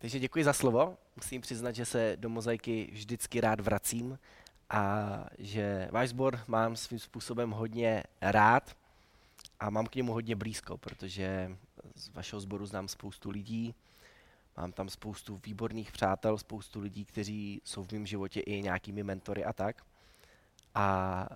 Takže 0.00 0.18
děkuji 0.18 0.44
za 0.44 0.52
slovo. 0.52 0.98
Musím 1.16 1.40
přiznat, 1.40 1.72
že 1.72 1.84
se 1.84 2.16
do 2.16 2.28
mozaiky 2.28 2.90
vždycky 2.92 3.40
rád 3.40 3.60
vracím 3.60 4.18
a 4.70 5.06
že 5.38 5.88
váš 5.90 6.08
sbor 6.08 6.40
mám 6.46 6.76
svým 6.76 6.98
způsobem 6.98 7.50
hodně 7.50 8.02
rád 8.20 8.76
a 9.60 9.70
mám 9.70 9.86
k 9.86 9.94
němu 9.94 10.12
hodně 10.12 10.36
blízko, 10.36 10.78
protože 10.78 11.56
z 11.94 12.08
vašeho 12.08 12.40
sboru 12.40 12.66
znám 12.66 12.88
spoustu 12.88 13.30
lidí, 13.30 13.74
mám 14.56 14.72
tam 14.72 14.88
spoustu 14.88 15.40
výborných 15.44 15.92
přátel, 15.92 16.38
spoustu 16.38 16.80
lidí, 16.80 17.04
kteří 17.04 17.62
jsou 17.64 17.84
v 17.84 17.92
mém 17.92 18.06
životě 18.06 18.40
i 18.40 18.62
nějakými 18.62 19.02
mentory 19.02 19.44
a 19.44 19.52
tak. 19.52 19.82
A 20.74 21.26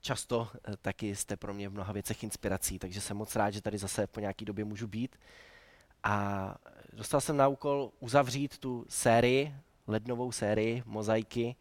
často 0.00 0.48
eh, 0.54 0.76
taky 0.76 1.16
jste 1.16 1.36
pro 1.36 1.54
mě 1.54 1.68
v 1.68 1.72
mnoha 1.72 1.92
věcech 1.92 2.22
inspirací, 2.22 2.78
takže 2.78 3.00
jsem 3.00 3.16
moc 3.16 3.36
rád, 3.36 3.50
že 3.50 3.60
tady 3.60 3.78
zase 3.78 4.06
po 4.06 4.20
nějaký 4.20 4.44
době 4.44 4.64
můžu 4.64 4.86
být. 4.86 5.16
A 6.02 6.56
dostal 6.94 7.20
jsem 7.20 7.36
na 7.36 7.48
úkol 7.48 7.92
uzavřít 8.00 8.58
tu 8.58 8.86
sérii, 8.88 9.54
lednovou 9.86 10.32
sérii 10.32 10.82
mozaiky, 10.86 11.56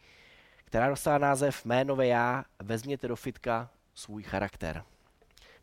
která 0.66 0.90
dostala 0.90 1.18
název 1.18 1.66
Mé 1.66 1.86
nové 1.86 2.08
já, 2.08 2.46
vezměte 2.60 3.08
do 3.08 3.16
fitka 3.16 3.70
svůj 3.94 4.24
charakter. 4.24 4.84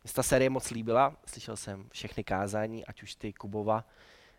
Mně 0.03 0.13
ta 0.13 0.23
série 0.23 0.49
moc 0.49 0.69
líbila, 0.69 1.15
slyšel 1.25 1.57
jsem 1.57 1.89
všechny 1.91 2.23
kázání, 2.23 2.85
ať 2.85 3.03
už 3.03 3.15
ty 3.15 3.33
Kubova, 3.33 3.85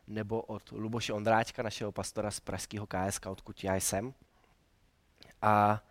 nebo 0.06 0.42
od 0.42 0.70
Luboše 0.72 1.12
Ondráčka, 1.12 1.62
našeho 1.62 1.92
pastora 1.92 2.30
z 2.30 2.40
pražského 2.40 2.86
KSK, 2.86 3.26
odkud 3.26 3.64
já 3.64 3.74
jsem. 3.74 4.14
A 5.42 5.82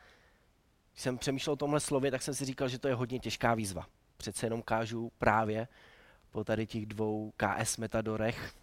když 0.92 1.02
jsem 1.02 1.18
přemýšlel 1.18 1.54
o 1.54 1.56
tomhle 1.56 1.80
slově, 1.80 2.12
tak 2.12 2.22
jsem 2.22 2.34
si 2.34 2.46
říkal, 2.46 2.68
že 2.68 2.80
to 2.80 2.88
je 2.88 2.94
hodně 2.94 3.20
těžká 3.20 3.54
výzva. 3.54 3.86
Přece 4.18 4.46
jenom 4.46 4.62
kážu 4.62 5.12
právě 5.18 5.68
po 6.32 6.44
tady 6.44 6.68
těch 6.68 6.86
dvou 6.86 7.34
KS 7.38 7.78
metadorech, 7.78 8.54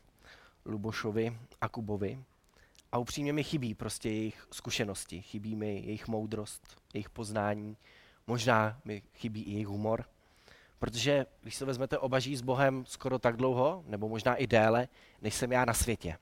Lubošovi 0.68 1.38
a 1.60 1.68
Kubovi. 1.68 2.24
A 2.92 2.98
upřímně 2.98 3.32
mi 3.32 3.44
chybí 3.44 3.74
prostě 3.74 4.08
jejich 4.08 4.46
zkušenosti, 4.50 5.22
chybí 5.22 5.56
mi 5.56 5.74
jejich 5.74 6.08
moudrost, 6.08 6.76
jejich 6.94 7.10
poznání, 7.10 7.76
možná 8.26 8.80
mi 8.84 9.02
chybí 9.14 9.42
i 9.42 9.52
jejich 9.52 9.66
humor. 9.66 10.04
Protože 10.78 11.26
když 11.42 11.54
se 11.54 11.64
vezmete 11.64 11.98
oba 11.98 12.20
s 12.20 12.42
Bohem 12.42 12.86
skoro 12.86 13.18
tak 13.18 13.36
dlouho, 13.36 13.84
nebo 13.86 14.08
možná 14.08 14.34
i 14.34 14.46
déle, 14.46 14.88
než 15.22 15.34
jsem 15.34 15.52
já 15.52 15.64
na 15.64 15.74
světě. 15.74 16.18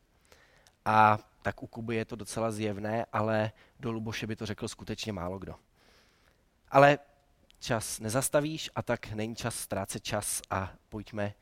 A 0.85 1.19
tak 1.43 1.63
u 1.63 1.67
Kuby 1.67 1.97
je 1.97 2.05
to 2.05 2.17
docela 2.17 2.51
zjevné, 2.51 3.07
ale 3.13 3.53
do 3.81 3.93
Luboše 3.93 4.27
by 4.27 4.37
to 4.37 4.47
řekl 4.47 4.69
skutečně 4.69 5.13
málo 5.13 5.39
kdo. 5.39 5.55
Ale 6.71 6.99
čas 7.59 8.01
nezastavíš 8.01 8.71
a 8.75 8.83
tak 8.83 9.13
není 9.13 9.37
čas 9.37 9.55
ztrácet 9.55 10.03
čas 10.03 10.43
a 10.51 10.73
pojďme 10.89 11.35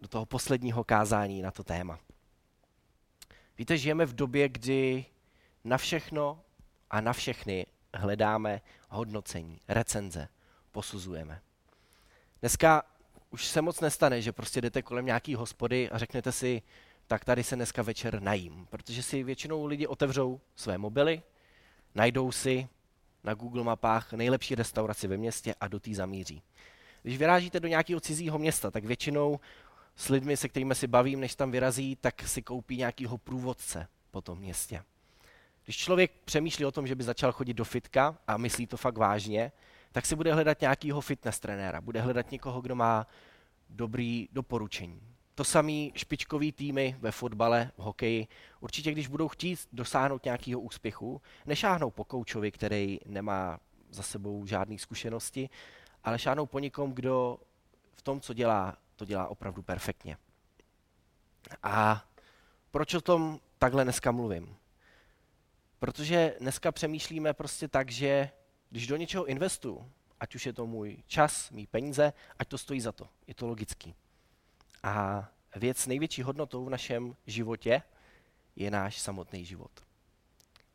do 0.00 0.08
toho 0.08 0.26
posledního 0.26 0.84
kázání 0.84 1.42
na 1.42 1.50
to 1.50 1.64
téma. 1.64 1.98
Víte, 3.58 3.78
žijeme 3.78 4.06
v 4.06 4.14
době, 4.14 4.48
kdy 4.48 5.06
na 5.64 5.78
všechno 5.78 6.40
a 6.90 7.00
na 7.00 7.12
všechny 7.12 7.66
hledáme 7.94 8.60
hodnocení, 8.88 9.60
recenze, 9.68 10.28
posuzujeme. 10.72 11.40
Dneska 12.40 12.82
už 13.30 13.46
se 13.46 13.62
moc 13.62 13.80
nestane, 13.80 14.22
že 14.22 14.32
prostě 14.32 14.60
jdete 14.60 14.82
kolem 14.82 15.06
nějaký 15.06 15.34
hospody 15.34 15.90
a 15.90 15.98
řeknete 15.98 16.32
si, 16.32 16.62
tak 17.06 17.24
tady 17.24 17.44
se 17.44 17.56
dneska 17.56 17.82
večer 17.82 18.22
najím, 18.22 18.66
protože 18.70 19.02
si 19.02 19.22
většinou 19.22 19.66
lidi 19.66 19.86
otevřou 19.86 20.40
své 20.56 20.78
mobily, 20.78 21.22
najdou 21.94 22.32
si 22.32 22.68
na 23.24 23.34
Google 23.34 23.64
mapách 23.64 24.12
nejlepší 24.12 24.54
restauraci 24.54 25.08
ve 25.08 25.16
městě 25.16 25.54
a 25.60 25.68
do 25.68 25.80
té 25.80 25.94
zamíří. 25.94 26.42
Když 27.02 27.18
vyrážíte 27.18 27.60
do 27.60 27.68
nějakého 27.68 28.00
cizího 28.00 28.38
města, 28.38 28.70
tak 28.70 28.84
většinou 28.84 29.40
s 29.96 30.08
lidmi, 30.08 30.36
se 30.36 30.48
kterými 30.48 30.74
si 30.74 30.86
bavím, 30.86 31.20
než 31.20 31.34
tam 31.34 31.50
vyrazí, 31.50 31.96
tak 31.96 32.28
si 32.28 32.42
koupí 32.42 32.76
nějakého 32.76 33.18
průvodce 33.18 33.88
po 34.10 34.20
tom 34.20 34.38
městě. 34.38 34.82
Když 35.64 35.76
člověk 35.76 36.12
přemýšlí 36.24 36.64
o 36.64 36.70
tom, 36.70 36.86
že 36.86 36.94
by 36.94 37.04
začal 37.04 37.32
chodit 37.32 37.54
do 37.54 37.64
fitka 37.64 38.18
a 38.26 38.36
myslí 38.36 38.66
to 38.66 38.76
fakt 38.76 38.98
vážně, 38.98 39.52
tak 39.92 40.06
si 40.06 40.16
bude 40.16 40.34
hledat 40.34 40.60
nějakého 40.60 41.00
fitness 41.00 41.40
trenéra, 41.40 41.80
bude 41.80 42.00
hledat 42.00 42.30
někoho, 42.30 42.60
kdo 42.60 42.74
má 42.74 43.06
dobrý 43.70 44.28
doporučení. 44.32 45.00
To 45.34 45.44
samý 45.44 45.92
špičkový 45.96 46.52
týmy 46.52 46.96
ve 47.00 47.12
fotbale, 47.12 47.70
v 47.76 47.82
hokeji, 47.82 48.26
určitě 48.60 48.92
když 48.92 49.06
budou 49.06 49.28
chtít 49.28 49.68
dosáhnout 49.72 50.24
nějakého 50.24 50.60
úspěchu, 50.60 51.22
nešáhnou 51.46 51.90
po 51.90 52.04
koučovi, 52.04 52.52
který 52.52 52.98
nemá 53.06 53.60
za 53.90 54.02
sebou 54.02 54.46
žádné 54.46 54.78
zkušenosti, 54.78 55.48
ale 56.04 56.18
šáhnou 56.18 56.46
po 56.46 56.58
někom, 56.58 56.92
kdo 56.92 57.38
v 57.94 58.02
tom, 58.02 58.20
co 58.20 58.34
dělá, 58.34 58.76
to 58.96 59.04
dělá 59.04 59.28
opravdu 59.28 59.62
perfektně. 59.62 60.16
A 61.62 62.04
proč 62.70 62.94
o 62.94 63.00
tom 63.00 63.40
takhle 63.58 63.84
dneska 63.84 64.10
mluvím? 64.10 64.56
Protože 65.78 66.36
dneska 66.40 66.72
přemýšlíme 66.72 67.34
prostě 67.34 67.68
tak, 67.68 67.90
že 67.90 68.30
když 68.70 68.86
do 68.86 68.96
něčeho 68.96 69.24
investuju, 69.24 69.92
ať 70.20 70.34
už 70.34 70.46
je 70.46 70.52
to 70.52 70.66
můj 70.66 71.02
čas, 71.06 71.50
mý 71.50 71.66
peníze, 71.66 72.12
ať 72.38 72.48
to 72.48 72.58
stojí 72.58 72.80
za 72.80 72.92
to. 72.92 73.08
Je 73.26 73.34
to 73.34 73.46
logický. 73.46 73.94
A 74.82 75.28
věc 75.56 75.86
největší 75.86 76.22
hodnotou 76.22 76.64
v 76.64 76.70
našem 76.70 77.16
životě 77.26 77.82
je 78.56 78.70
náš 78.70 78.98
samotný 78.98 79.44
život. 79.44 79.70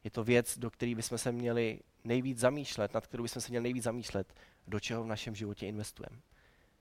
Je 0.03 0.11
to 0.11 0.23
věc, 0.23 0.57
do 0.57 0.71
které 0.71 0.95
bychom 0.95 1.17
se 1.17 1.31
měli 1.31 1.79
nejvíc 2.03 2.39
zamýšlet, 2.39 2.93
nad 2.93 3.07
kterou 3.07 3.23
bychom 3.23 3.41
se 3.41 3.49
měli 3.49 3.63
nejvíc 3.63 3.83
zamýšlet, 3.83 4.33
do 4.67 4.79
čeho 4.79 5.03
v 5.03 5.07
našem 5.07 5.35
životě 5.35 5.67
investujeme. 5.67 6.21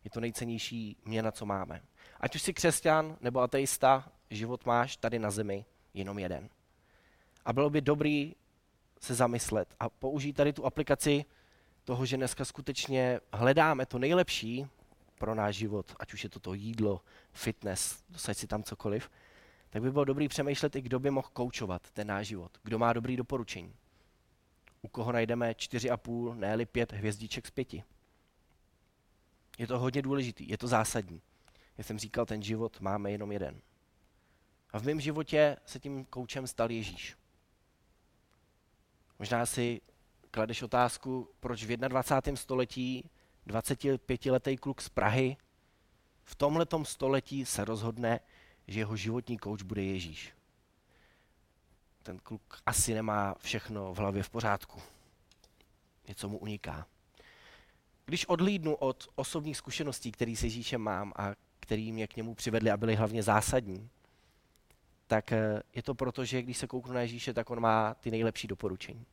Je 0.04 0.10
to 0.10 0.20
nejcennější 0.20 0.96
měna, 1.04 1.32
co 1.32 1.46
máme. 1.46 1.82
Ať 2.20 2.34
už 2.34 2.42
jsi 2.42 2.54
křesťan 2.54 3.16
nebo 3.20 3.40
ateista, 3.40 4.12
život 4.30 4.66
máš 4.66 4.96
tady 4.96 5.18
na 5.18 5.30
zemi 5.30 5.64
jenom 5.94 6.18
jeden. 6.18 6.48
A 7.44 7.52
bylo 7.52 7.70
by 7.70 7.80
dobrý 7.80 8.34
se 9.00 9.14
zamyslet 9.14 9.74
a 9.80 9.88
použít 9.88 10.32
tady 10.32 10.52
tu 10.52 10.66
aplikaci 10.66 11.24
toho, 11.84 12.06
že 12.06 12.16
dneska 12.16 12.44
skutečně 12.44 13.20
hledáme 13.32 13.86
to 13.86 13.98
nejlepší 13.98 14.66
pro 15.18 15.34
náš 15.34 15.56
život, 15.56 15.94
ať 16.00 16.12
už 16.12 16.24
je 16.24 16.30
to 16.30 16.40
to 16.40 16.54
jídlo, 16.54 17.00
fitness, 17.32 18.02
dosaď 18.08 18.36
si 18.36 18.46
tam 18.46 18.62
cokoliv, 18.62 19.10
tak 19.70 19.82
by 19.82 19.90
bylo 19.90 20.04
dobrý 20.04 20.28
přemýšlet 20.28 20.76
i 20.76 20.80
kdo 20.80 20.98
by 20.98 21.10
mohl 21.10 21.28
koučovat 21.32 21.90
ten 21.90 22.06
náš 22.06 22.26
život, 22.26 22.58
kdo 22.62 22.78
má 22.78 22.92
dobrý 22.92 23.16
doporučení. 23.16 23.74
U 24.82 24.88
koho 24.88 25.12
najdeme 25.12 25.52
4,5, 25.52 26.34
ne 26.34 26.66
5 26.66 26.92
hvězdiček 26.92 27.46
z 27.46 27.50
pěti. 27.50 27.84
Je 29.60 29.66
to 29.66 29.78
hodně 29.78 30.02
důležitý, 30.02 30.48
je 30.48 30.58
to 30.58 30.68
zásadní. 30.68 31.22
Jak 31.78 31.86
jsem 31.86 31.98
říkal, 31.98 32.26
ten 32.26 32.42
život 32.42 32.80
máme 32.80 33.10
jenom 33.10 33.32
jeden. 33.32 33.60
A 34.70 34.78
v 34.78 34.84
mém 34.84 35.00
životě 35.00 35.56
se 35.64 35.80
tím 35.80 36.04
koučem 36.04 36.46
stal 36.46 36.70
Ježíš. 36.70 37.16
Možná 39.18 39.46
si 39.46 39.80
kladeš 40.30 40.62
otázku, 40.62 41.28
proč 41.40 41.64
v 41.64 41.76
21. 41.76 42.36
století 42.36 43.10
25-letý 43.46 44.56
kluk 44.56 44.80
z 44.80 44.88
Prahy 44.88 45.36
v 46.24 46.34
tomhletom 46.34 46.84
století 46.84 47.46
se 47.46 47.64
rozhodne, 47.64 48.20
že 48.66 48.80
jeho 48.80 48.96
životní 48.96 49.38
kouč 49.38 49.62
bude 49.62 49.82
Ježíš. 49.82 50.34
Ten 52.02 52.18
kluk 52.18 52.62
asi 52.66 52.94
nemá 52.94 53.34
všechno 53.38 53.94
v 53.94 53.98
hlavě 53.98 54.22
v 54.22 54.30
pořádku. 54.30 54.82
Něco 56.08 56.28
mu 56.28 56.38
uniká. 56.38 56.86
Když 58.10 58.26
odhlídnu 58.26 58.74
od 58.74 59.08
osobních 59.14 59.56
zkušeností, 59.56 60.12
které 60.12 60.36
s 60.36 60.42
Ježíšem 60.42 60.80
mám 60.80 61.12
a 61.16 61.34
které 61.60 61.82
mě 61.92 62.06
k 62.06 62.16
němu 62.16 62.34
přivedly 62.34 62.70
a 62.70 62.76
byly 62.76 62.94
hlavně 62.94 63.22
zásadní, 63.22 63.90
tak 65.06 65.32
eh, 65.32 65.62
je 65.74 65.82
to 65.82 65.94
proto, 65.94 66.24
že 66.24 66.42
když 66.42 66.58
se 66.58 66.66
kouknu 66.66 66.92
na 66.92 67.00
Ježíše, 67.00 67.34
tak 67.34 67.50
on 67.50 67.60
má 67.60 67.94
ty 67.94 68.10
nejlepší 68.10 68.48
doporučení. 68.48 69.06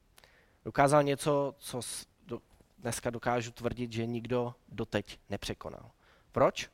Dokázal 0.66 1.04
něco, 1.04 1.56
co 1.58 1.82
dneska 2.78 3.10
dokážu 3.10 3.52
tvrdit, 3.52 3.92
že 3.92 4.06
nikdo 4.06 4.56
doteď 4.70 5.20
nepřekonal. 5.30 5.92
Proč? 6.32 6.70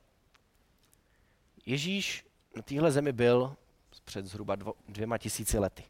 Ježíš 1.65 2.25
na 2.55 2.61
téhle 2.61 2.91
zemi 2.91 3.11
byl 3.11 3.55
před 4.03 4.25
zhruba 4.25 4.55
dvo, 4.55 4.73
dvěma 4.89 5.17
tisíci 5.17 5.59
lety. 5.59 5.83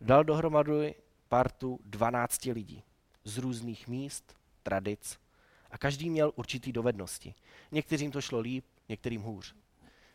Dal 0.00 0.24
dohromady 0.24 0.94
partu 1.28 1.80
12 1.84 2.44
lidí 2.44 2.82
z 3.24 3.38
různých 3.38 3.88
míst, 3.88 4.36
tradic 4.62 5.20
a 5.70 5.78
každý 5.78 6.10
měl 6.10 6.32
určitý 6.36 6.72
dovednosti. 6.72 7.34
Některým 7.72 8.10
to 8.10 8.20
šlo 8.20 8.40
líp, 8.40 8.64
některým 8.88 9.22
hůř. 9.22 9.54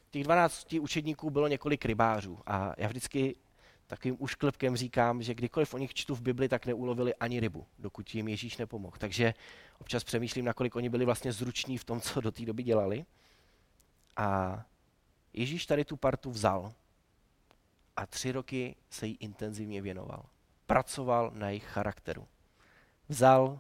Těch 0.10 0.24
12 0.24 0.74
učedníků 0.74 1.30
bylo 1.30 1.48
několik 1.48 1.86
rybářů 1.86 2.40
a 2.46 2.74
já 2.78 2.88
vždycky 2.88 3.36
takovým 3.88 4.16
ušklepkem 4.20 4.76
říkám, 4.76 5.24
že 5.24 5.34
kdykoliv 5.34 5.74
o 5.74 5.78
nich 5.78 5.94
čtu 5.94 6.16
v 6.16 6.22
Bibli, 6.22 6.50
tak 6.50 6.66
neulovili 6.66 7.16
ani 7.16 7.40
rybu, 7.40 7.66
dokud 7.80 8.16
jim 8.16 8.28
Ježíš 8.28 8.58
nepomohl. 8.58 8.98
Takže 9.00 9.34
občas 9.80 10.04
přemýšlím, 10.04 10.46
nakolik 10.46 10.76
oni 10.76 10.90
byli 10.90 11.06
vlastně 11.06 11.32
zruční 11.32 11.78
v 11.78 11.84
tom, 11.84 12.02
co 12.02 12.22
do 12.22 12.32
té 12.32 12.46
doby 12.46 12.64
dělali. 12.64 13.06
A 14.18 14.62
Ježíš 15.34 15.66
tady 15.66 15.86
tu 15.86 15.98
partu 15.98 16.32
vzal 16.32 16.74
a 17.96 18.06
tři 18.06 18.32
roky 18.32 18.76
se 18.90 19.08
jí 19.08 19.18
intenzivně 19.20 19.82
věnoval. 19.82 20.26
Pracoval 20.66 21.32
na 21.34 21.50
jejich 21.50 21.66
charakteru. 21.66 22.28
Vzal 23.10 23.60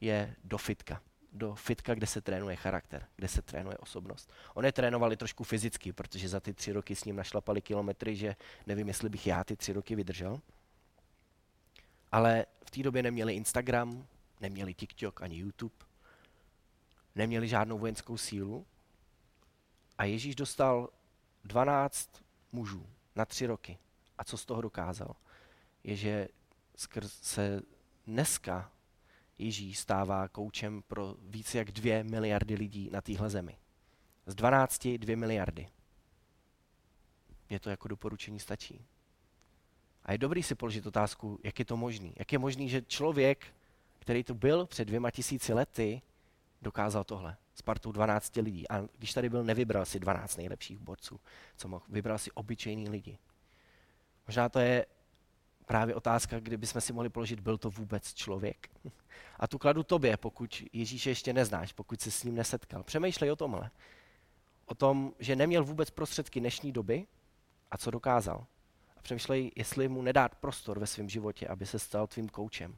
je 0.00 0.36
do 0.44 0.58
fitka, 0.58 1.00
do 1.36 1.54
fitka, 1.54 1.94
kde 1.94 2.06
se 2.06 2.20
trénuje 2.20 2.56
charakter, 2.56 3.06
kde 3.16 3.28
se 3.28 3.42
trénuje 3.42 3.78
osobnost. 3.78 4.32
On 4.54 4.64
je 4.64 4.72
trénovali 4.72 5.16
trošku 5.16 5.44
fyzicky, 5.44 5.92
protože 5.92 6.28
za 6.28 6.40
ty 6.40 6.54
tři 6.54 6.72
roky 6.72 6.96
s 6.96 7.04
ním 7.04 7.16
našlapali 7.16 7.62
kilometry, 7.62 8.16
že 8.16 8.36
nevím, 8.66 8.88
jestli 8.88 9.08
bych 9.08 9.26
já 9.26 9.44
ty 9.44 9.56
tři 9.56 9.72
roky 9.72 9.94
vydržel. 9.94 10.40
Ale 12.12 12.46
v 12.66 12.70
té 12.70 12.82
době 12.82 13.02
neměli 13.02 13.34
Instagram, 13.34 14.06
neměli 14.40 14.74
TikTok 14.74 15.22
ani 15.22 15.36
YouTube, 15.36 15.74
neměli 17.14 17.48
žádnou 17.48 17.78
vojenskou 17.78 18.16
sílu. 18.16 18.66
A 19.98 20.04
Ježíš 20.04 20.34
dostal 20.34 20.88
12 21.44 22.10
mužů 22.52 22.86
na 23.16 23.24
tři 23.24 23.46
roky. 23.46 23.78
A 24.18 24.24
co 24.24 24.38
z 24.38 24.44
toho 24.44 24.60
dokázal? 24.60 25.16
Je, 25.84 25.96
že 25.96 26.28
skrz 26.76 27.12
se 27.22 27.62
dneska 28.06 28.72
Ježíš 29.38 29.78
stává 29.78 30.28
koučem 30.28 30.82
pro 30.82 31.14
více 31.22 31.58
jak 31.58 31.72
dvě 31.72 32.04
miliardy 32.04 32.54
lidí 32.54 32.90
na 32.92 33.00
téhle 33.00 33.30
zemi. 33.30 33.58
Z 34.26 34.34
12 34.34 34.88
dvě 34.88 35.16
miliardy. 35.16 35.68
Mně 37.48 37.60
to 37.60 37.70
jako 37.70 37.88
doporučení 37.88 38.40
stačí. 38.40 38.84
A 40.02 40.12
je 40.12 40.18
dobrý 40.18 40.42
si 40.42 40.54
položit 40.54 40.86
otázku, 40.86 41.40
jak 41.44 41.58
je 41.58 41.64
to 41.64 41.76
možný. 41.76 42.12
Jak 42.16 42.32
je 42.32 42.38
možný, 42.38 42.68
že 42.68 42.82
člověk, 42.82 43.46
který 43.98 44.24
tu 44.24 44.34
byl 44.34 44.66
před 44.66 44.84
dvěma 44.84 45.10
tisíci 45.10 45.52
lety, 45.52 46.02
dokázal 46.62 47.04
tohle. 47.04 47.36
S 47.54 47.62
partou 47.62 47.92
12 47.92 48.36
lidí. 48.36 48.70
A 48.70 48.88
když 48.98 49.12
tady 49.12 49.28
byl, 49.28 49.44
nevybral 49.44 49.84
si 49.84 50.00
12 50.00 50.36
nejlepších 50.36 50.78
borců, 50.78 51.20
co 51.56 51.68
mohl. 51.68 51.84
Vybral 51.88 52.18
si 52.18 52.30
obyčejný 52.30 52.88
lidi. 52.88 53.18
Možná 54.26 54.48
to 54.48 54.58
je 54.58 54.86
právě 55.66 55.94
otázka, 55.94 56.40
kdybychom 56.40 56.80
si 56.80 56.92
mohli 56.92 57.08
položit, 57.08 57.40
byl 57.40 57.58
to 57.58 57.70
vůbec 57.70 58.14
člověk? 58.14 58.70
A 59.38 59.46
tu 59.46 59.58
kladu 59.58 59.82
tobě, 59.82 60.16
pokud 60.16 60.62
Ježíše 60.72 61.10
ještě 61.10 61.32
neznáš, 61.32 61.72
pokud 61.72 62.00
se 62.00 62.10
s 62.10 62.24
ním 62.24 62.34
nesetkal. 62.34 62.82
Přemýšlej 62.82 63.32
o 63.32 63.36
tomhle. 63.36 63.70
O 64.66 64.74
tom, 64.74 65.12
že 65.18 65.36
neměl 65.36 65.64
vůbec 65.64 65.90
prostředky 65.90 66.40
dnešní 66.40 66.72
doby 66.72 67.06
a 67.70 67.78
co 67.78 67.90
dokázal. 67.90 68.46
A 68.96 69.02
přemýšlej, 69.02 69.52
jestli 69.56 69.88
mu 69.88 70.02
nedát 70.02 70.34
prostor 70.34 70.78
ve 70.78 70.86
svém 70.86 71.08
životě, 71.08 71.48
aby 71.48 71.66
se 71.66 71.78
stal 71.78 72.06
tvým 72.06 72.28
koučem. 72.28 72.76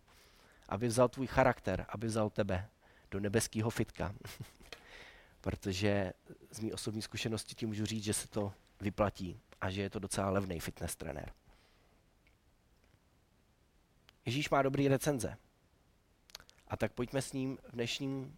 Aby 0.69 0.88
vzal 0.88 1.08
tvůj 1.08 1.26
charakter, 1.26 1.87
aby 1.88 2.06
vzal 2.06 2.31
tebe 2.31 2.69
do 3.11 3.20
nebeského 3.20 3.70
fitka. 3.70 4.14
Protože 5.41 6.12
z 6.50 6.61
mý 6.61 6.73
osobní 6.73 7.02
zkušenosti 7.02 7.55
ti 7.55 7.67
můžu 7.67 7.87
říct, 7.87 8.05
že 8.05 8.14
se 8.14 8.29
to 8.29 8.52
vyplatí 8.81 9.41
a 9.61 9.70
že 9.70 9.82
je 9.82 9.91
to 9.91 9.99
docela 9.99 10.31
levný 10.31 10.61
fitness 10.61 10.96
trenér. 10.96 11.32
Ježíš 14.29 14.51
má 14.51 14.63
dobrý 14.63 14.89
recenze. 14.89 15.37
A 16.69 16.77
tak 16.77 16.93
pojďme 16.93 17.23
s 17.23 17.33
ním 17.33 17.59
v 17.69 17.73
dnešním 17.73 18.37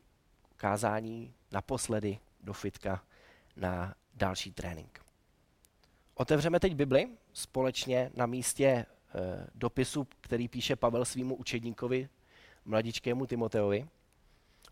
kázání 0.57 1.35
naposledy 1.53 2.19
do 2.41 2.53
fitka 2.53 3.05
na 3.57 3.95
další 4.15 4.53
trénink. 4.53 5.01
Otevřeme 6.15 6.61
teď 6.61 6.75
Bibli 6.75 7.09
společně 7.33 8.11
na 8.15 8.27
místě 8.27 8.67
e, 8.67 8.87
dopisu, 9.55 10.07
který 10.21 10.49
píše 10.49 10.77
Pavel 10.77 11.05
svýmu 11.05 11.35
učedníkovi, 11.35 12.09
mladičkému 12.65 13.27
Timoteovi. 13.27 13.89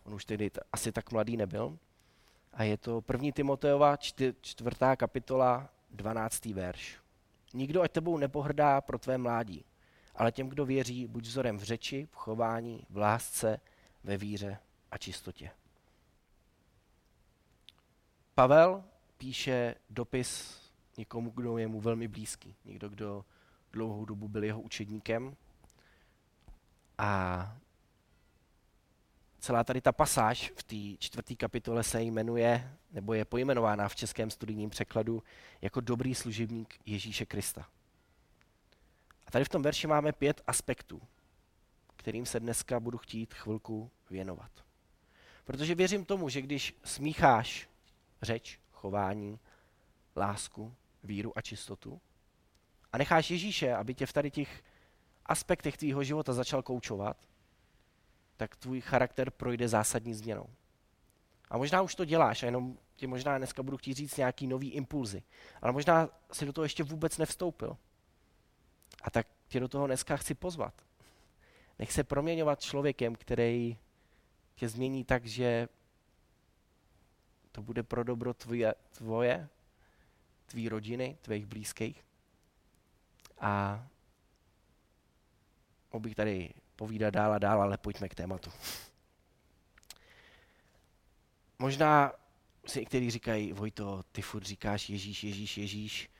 On 0.05 0.15
už 0.15 0.25
tedy 0.25 0.50
t- 0.50 0.61
asi 0.73 0.93
tak 0.93 1.12
mladý 1.12 1.37
nebyl. 1.37 1.79
A 2.53 2.62
je 2.62 2.76
to 2.76 3.00
první 3.00 3.32
Timoteova, 3.32 3.97
čtvrtá 4.41 4.97
kapitola, 4.97 5.70
12. 5.91 6.44
verš. 6.44 6.99
Nikdo 7.55 7.82
ať 7.82 7.93
tebou 7.93 8.19
nepohrdá 8.19 8.81
pro 8.81 8.99
tvé 8.99 9.19
mládí, 9.19 9.65
ale 10.14 10.32
těm, 10.32 10.49
kdo 10.49 10.66
věří, 10.66 11.06
buď 11.06 11.25
vzorem 11.25 11.58
v 11.58 11.62
řeči, 11.62 12.08
v 12.10 12.16
chování, 12.16 12.87
v 12.90 12.96
lásce, 12.96 13.60
ve 14.05 14.16
víře 14.16 14.58
a 14.90 14.99
čistotě. 14.99 15.50
Pavel 18.34 18.84
píše 19.19 19.75
dopis 19.90 20.60
někomu, 20.96 21.31
kdo 21.31 21.58
je 21.58 21.69
mu 21.69 21.81
velmi 21.81 22.08
blízký, 22.08 22.55
někdo, 22.64 22.88
kdo 22.88 23.25
dlouhou 23.72 24.05
dobu 24.05 24.28
byl 24.28 24.44
jeho 24.44 24.60
učedníkem. 24.60 25.37
A 26.99 27.56
celá 29.38 29.64
tady 29.64 29.81
ta 29.81 29.93
pasáž 29.93 30.52
v 30.56 30.62
té 30.62 31.05
čtvrté 31.05 31.34
kapitole 31.34 31.82
se 31.82 32.02
jmenuje, 32.02 32.72
nebo 32.90 33.14
je 33.14 33.25
pojmenována 33.25 33.88
v 33.88 33.96
českém 33.96 34.31
studijním 34.31 34.70
překladu 34.70 35.22
jako 35.60 35.81
dobrý 35.81 36.14
služebník 36.14 36.81
Ježíše 36.87 37.26
Krista. 37.26 37.69
A 39.28 39.30
tady 39.30 39.44
v 39.44 39.48
tom 39.48 39.62
verši 39.62 39.86
máme 39.86 40.12
pět 40.12 40.42
aspektů, 40.46 41.02
kterým 41.96 42.26
se 42.26 42.40
dneska 42.40 42.80
budu 42.80 42.98
chtít 42.98 43.34
chvilku 43.34 43.90
věnovat. 44.10 44.50
Protože 45.44 45.75
věřím 45.75 46.04
tomu, 46.04 46.28
že 46.28 46.42
když 46.42 46.76
smícháš 46.84 47.69
řeč, 48.22 48.60
chování, 48.72 49.38
lásku, 50.16 50.75
víru 51.02 51.38
a 51.38 51.40
čistotu 51.40 52.00
a 52.92 52.98
necháš 52.98 53.30
Ježíše, 53.30 53.75
aby 53.75 53.94
tě 53.94 54.06
v 54.06 54.12
tady 54.12 54.30
těch 54.30 54.62
aspektech 55.26 55.76
tvýho 55.76 56.04
života 56.04 56.32
začal 56.32 56.62
koučovat, 56.62 57.16
tak 58.36 58.56
tvůj 58.56 58.81
charakter 58.81 59.31
projde 59.31 59.69
zásadní 59.69 60.14
změnou. 60.14 60.46
A 61.50 61.58
možná 61.58 61.82
už 61.82 61.94
to 61.94 62.04
děláš 62.04 62.42
a 62.42 62.46
jenom 62.46 62.78
ti 62.96 63.06
možná 63.06 63.38
dneska 63.38 63.62
budu 63.62 63.76
chtít 63.76 63.94
říct 63.94 64.16
nějaký 64.16 64.46
nový 64.46 64.70
impulzy. 64.70 65.22
Ale 65.62 65.72
možná 65.72 66.08
si 66.32 66.46
do 66.46 66.52
toho 66.52 66.62
ještě 66.64 66.82
vůbec 66.82 67.19
nevstoupil. 67.19 67.76
A 69.02 69.10
tak 69.10 69.26
tě 69.48 69.60
do 69.60 69.68
toho 69.68 69.86
dneska 69.86 70.16
chci 70.16 70.34
pozvat. 70.34 70.74
Nech 71.78 71.92
se 71.92 72.04
proměňovat 72.04 72.60
člověkem, 72.60 73.14
který 73.14 73.78
tě 74.54 74.68
změní 74.68 75.04
tak, 75.04 75.26
že 75.26 75.68
to 77.52 77.62
bude 77.62 77.82
pro 77.82 78.04
dobro 78.04 78.34
tvoje, 78.34 78.74
tvoje 78.90 79.48
tvý 80.46 80.68
rodiny, 80.68 81.18
tvých 81.22 81.46
blízkých. 81.46 82.04
A 83.40 83.86
mohl 85.92 86.02
bych 86.02 86.14
tady 86.14 86.54
povídat 86.76 87.14
dál 87.14 87.32
a 87.32 87.38
dál, 87.38 87.62
ale 87.62 87.78
pojďme 87.78 88.08
k 88.08 88.14
tématu. 88.14 88.50
Možná 91.58 92.12
si 92.66 92.80
někteří 92.80 93.10
říkají, 93.10 93.52
Vojto, 93.52 94.02
ty 94.12 94.22
furt 94.22 94.44
říkáš 94.44 94.88
Ježíš, 94.88 95.24
Ježíš, 95.24 95.58
Ježíš. 95.58 96.10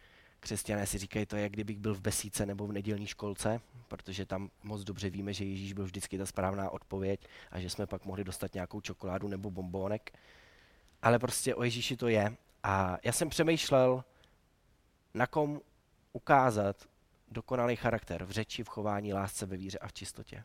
Křesťané 0.41 0.87
si 0.87 0.99
říkají 0.99 1.27
to, 1.27 1.37
jak 1.37 1.53
kdybych 1.53 1.79
byl 1.79 1.95
v 1.95 2.01
besíce 2.01 2.47
nebo 2.47 2.67
v 2.67 2.73
nedělní 2.73 3.07
školce, 3.07 3.61
protože 3.89 4.27
tam 4.27 4.51
moc 4.63 4.85
dobře 4.85 5.11
víme, 5.11 5.33
že 5.33 5.45
Ježíš 5.45 5.73
byl 5.73 5.85
vždycky 5.85 6.19
ta 6.19 6.27
správná 6.27 6.71
odpověď 6.71 7.21
a 7.51 7.61
že 7.61 7.71
jsme 7.71 7.87
pak 7.87 8.05
mohli 8.05 8.25
dostat 8.25 8.55
nějakou 8.55 8.81
čokoládu 8.81 9.29
nebo 9.29 9.51
bombónek. 9.51 10.13
Ale 11.03 11.19
prostě 11.19 11.55
o 11.55 11.63
Ježíši 11.63 11.97
to 11.97 12.09
je. 12.09 12.37
A 12.63 12.99
já 13.05 13.13
jsem 13.13 13.29
přemýšlel, 13.29 14.05
na 15.15 15.27
kom 15.27 15.61
ukázat 16.13 16.77
dokonalý 17.31 17.77
charakter 17.77 18.25
v 18.25 18.31
řeči, 18.31 18.65
v 18.65 18.69
chování, 18.69 19.13
lásce, 19.13 19.47
ve 19.47 19.57
víře 19.57 19.79
a 19.79 19.89
v 19.89 19.93
čistotě. 19.93 20.45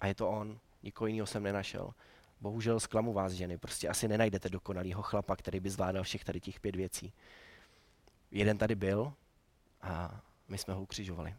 A 0.00 0.06
je 0.06 0.14
to 0.14 0.30
on, 0.30 0.58
nikoho 0.82 1.06
jiného 1.06 1.26
jsem 1.26 1.42
nenašel. 1.42 1.94
Bohužel 2.40 2.80
zklamu 2.80 3.12
vás 3.12 3.32
ženy, 3.32 3.58
prostě 3.58 3.88
asi 3.88 4.08
nenajdete 4.08 4.48
dokonalýho 4.48 5.02
chlapa, 5.02 5.36
který 5.36 5.60
by 5.60 5.70
zvládal 5.70 6.02
všech 6.02 6.24
tady 6.24 6.40
těch 6.40 6.60
pět 6.60 6.76
věcí. 6.76 7.12
Jeden 8.30 8.58
tady 8.58 8.74
byl 8.74 9.12
a 9.82 10.20
my 10.48 10.58
jsme 10.58 10.74
ho 10.74 10.82
ukřižovali. 10.82 11.34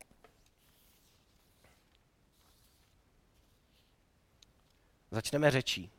Začneme 5.11 5.51
řečí. 5.51 5.91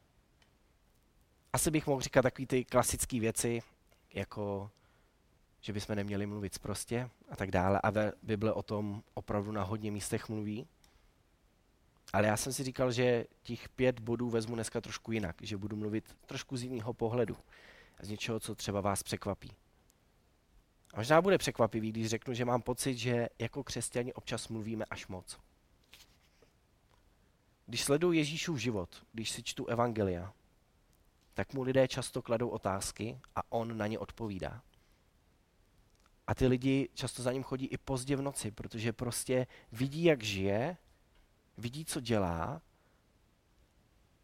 Asi 1.53 1.71
bych 1.71 1.87
mohl 1.87 2.01
říkat 2.01 2.23
takové 2.23 2.47
ty 2.47 2.65
klasické 2.65 3.21
věci, 3.21 3.63
jako 4.15 4.71
že 5.61 5.73
bychom 5.73 5.97
neměli 5.97 6.27
mluvit 6.27 6.59
prostě 6.59 7.11
a 7.31 7.37
tak 7.37 7.51
dále. 7.51 7.81
A 7.83 7.93
Bible 8.23 8.53
o 8.53 8.63
tom 8.63 9.03
opravdu 9.15 9.53
na 9.53 9.63
hodně 9.63 9.91
místech 9.91 10.29
mluví. 10.29 10.67
Ale 12.13 12.27
já 12.27 12.37
jsem 12.37 12.53
si 12.53 12.65
říkal, 12.65 12.93
že 12.93 13.25
těch 13.43 13.69
pět 13.69 14.01
bodů 14.01 14.31
vezmu 14.31 14.55
dneska 14.55 14.81
trošku 14.81 15.13
jinak, 15.13 15.37
že 15.43 15.57
budu 15.57 15.77
mluvit 15.77 16.17
trošku 16.27 16.57
z 16.57 16.63
jiného 16.63 16.93
pohledu. 16.93 17.37
Z 18.01 18.09
něčeho, 18.09 18.41
co 18.41 18.55
třeba 18.55 18.81
vás 18.81 19.03
překvapí. 19.03 19.51
A 20.95 20.97
možná 20.97 21.23
bude 21.23 21.39
překvapivý, 21.39 21.93
když 21.93 22.07
řeknu, 22.07 22.35
že 22.35 22.45
mám 22.45 22.63
pocit, 22.63 22.97
že 22.97 23.29
jako 23.39 23.65
křesťani 23.65 24.13
občas 24.13 24.49
mluvíme 24.49 24.85
až 24.91 25.07
moc. 25.07 25.39
Když 27.67 27.85
sleduju 27.85 28.13
Ježíšův 28.13 28.59
život, 28.59 29.07
když 29.13 29.31
si 29.31 29.43
čtu 29.43 29.67
evangelia, 29.67 30.33
tak 31.35 31.55
mu 31.55 31.63
lidé 31.63 31.89
často 31.89 32.23
kladou 32.23 32.49
otázky 32.49 33.21
a 33.37 33.53
on 33.53 33.77
na 33.77 33.87
ně 33.87 33.99
odpovídá. 33.99 34.63
A 36.27 36.35
ty 36.35 36.47
lidi 36.47 36.89
často 36.95 37.23
za 37.23 37.33
ním 37.33 37.43
chodí 37.43 37.67
i 37.67 37.79
pozdě 37.79 38.17
v 38.17 38.23
noci, 38.23 38.51
protože 38.51 38.93
prostě 38.93 39.47
vidí, 39.73 40.05
jak 40.05 40.23
žije, 40.23 40.77
vidí, 41.59 41.85
co 41.85 42.01
dělá 42.01 42.63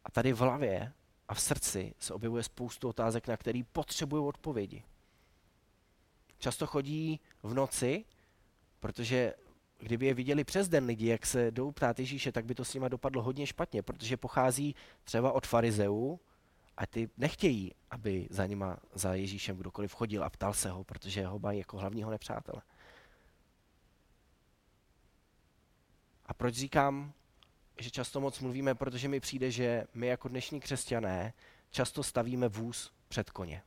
a 0.05 0.11
tady 0.11 0.33
v 0.33 0.37
hlavě 0.37 0.93
a 1.27 1.33
v 1.33 1.41
srdci 1.41 1.93
se 1.99 2.13
objevuje 2.13 2.43
spoustu 2.43 2.89
otázek, 2.89 3.27
na 3.27 3.37
které 3.37 3.61
potřebují 3.71 4.25
odpovědi. 4.25 4.83
Často 6.39 6.67
chodí 6.67 7.19
v 7.43 7.53
noci, 7.53 8.05
protože 8.79 9.33
kdyby 9.79 10.05
je 10.05 10.13
viděli 10.13 10.43
přes 10.43 10.69
den 10.69 10.85
lidi, 10.85 11.07
jak 11.07 11.25
se 11.25 11.51
jdou 11.51 11.71
ptát 11.71 11.99
Ježíše, 11.99 12.31
tak 12.31 12.45
by 12.45 12.55
to 12.55 12.65
s 12.65 12.73
nima 12.73 12.87
dopadlo 12.87 13.21
hodně 13.21 13.47
špatně, 13.47 13.81
protože 13.81 14.17
pochází 14.17 14.75
třeba 15.03 15.31
od 15.31 15.47
farizeů 15.47 16.19
a 16.77 16.85
ty 16.85 17.09
nechtějí, 17.17 17.71
aby 17.91 18.27
za 18.29 18.45
nima, 18.45 18.77
za 18.93 19.13
Ježíšem 19.13 19.57
kdokoliv 19.57 19.95
chodil 19.95 20.23
a 20.23 20.29
ptal 20.29 20.53
se 20.53 20.69
ho, 20.69 20.83
protože 20.83 21.25
ho 21.25 21.39
mají 21.39 21.59
jako 21.59 21.77
hlavního 21.77 22.11
nepřátele. 22.11 22.61
A 26.25 26.33
proč 26.33 26.55
říkám, 26.55 27.13
že 27.79 27.91
často 27.91 28.21
moc 28.21 28.39
mluvíme, 28.39 28.75
protože 28.75 29.07
mi 29.07 29.19
přijde, 29.19 29.51
že 29.51 29.87
my 29.93 30.07
jako 30.07 30.27
dnešní 30.27 30.59
křesťané 30.59 31.33
často 31.69 32.03
stavíme 32.03 32.47
vůz 32.47 32.91
před 33.07 33.29
koně. 33.29 33.63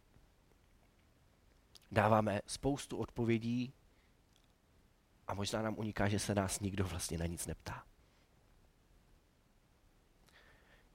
Dáváme 1.90 2.40
spoustu 2.46 2.96
odpovědí 2.96 3.72
a 5.26 5.34
možná 5.34 5.62
nám 5.62 5.78
uniká, 5.78 6.08
že 6.08 6.18
se 6.18 6.34
nás 6.34 6.60
nikdo 6.60 6.84
vlastně 6.84 7.18
na 7.18 7.26
nic 7.26 7.46
neptá. 7.46 7.84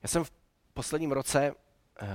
Já 0.04 0.10
jsem 0.10 0.24
v 0.24 0.32
posledním 0.74 1.12
roce 1.12 1.56
eh, 2.02 2.08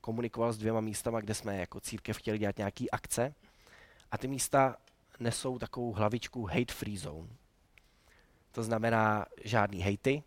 komunikoval 0.00 0.52
s 0.52 0.58
dvěma 0.58 0.80
místama, 0.80 1.20
kde 1.20 1.34
jsme 1.34 1.56
jako 1.56 1.80
církev 1.80 2.18
chtěli 2.18 2.38
dělat 2.38 2.58
nějaké 2.58 2.84
akce 2.92 3.34
a 4.10 4.18
ty 4.18 4.28
místa 4.28 4.76
nesou 5.20 5.58
takovou 5.58 5.92
hlavičku 5.92 6.44
hate 6.44 6.74
free 6.74 6.98
zone. 6.98 7.28
To 8.52 8.62
znamená 8.62 9.26
žádný 9.44 9.80
hejty, 9.80 10.22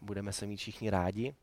budeme 0.00 0.32
se 0.32 0.46
mít 0.46 0.56
všichni 0.56 0.90
rádi. 0.90 1.34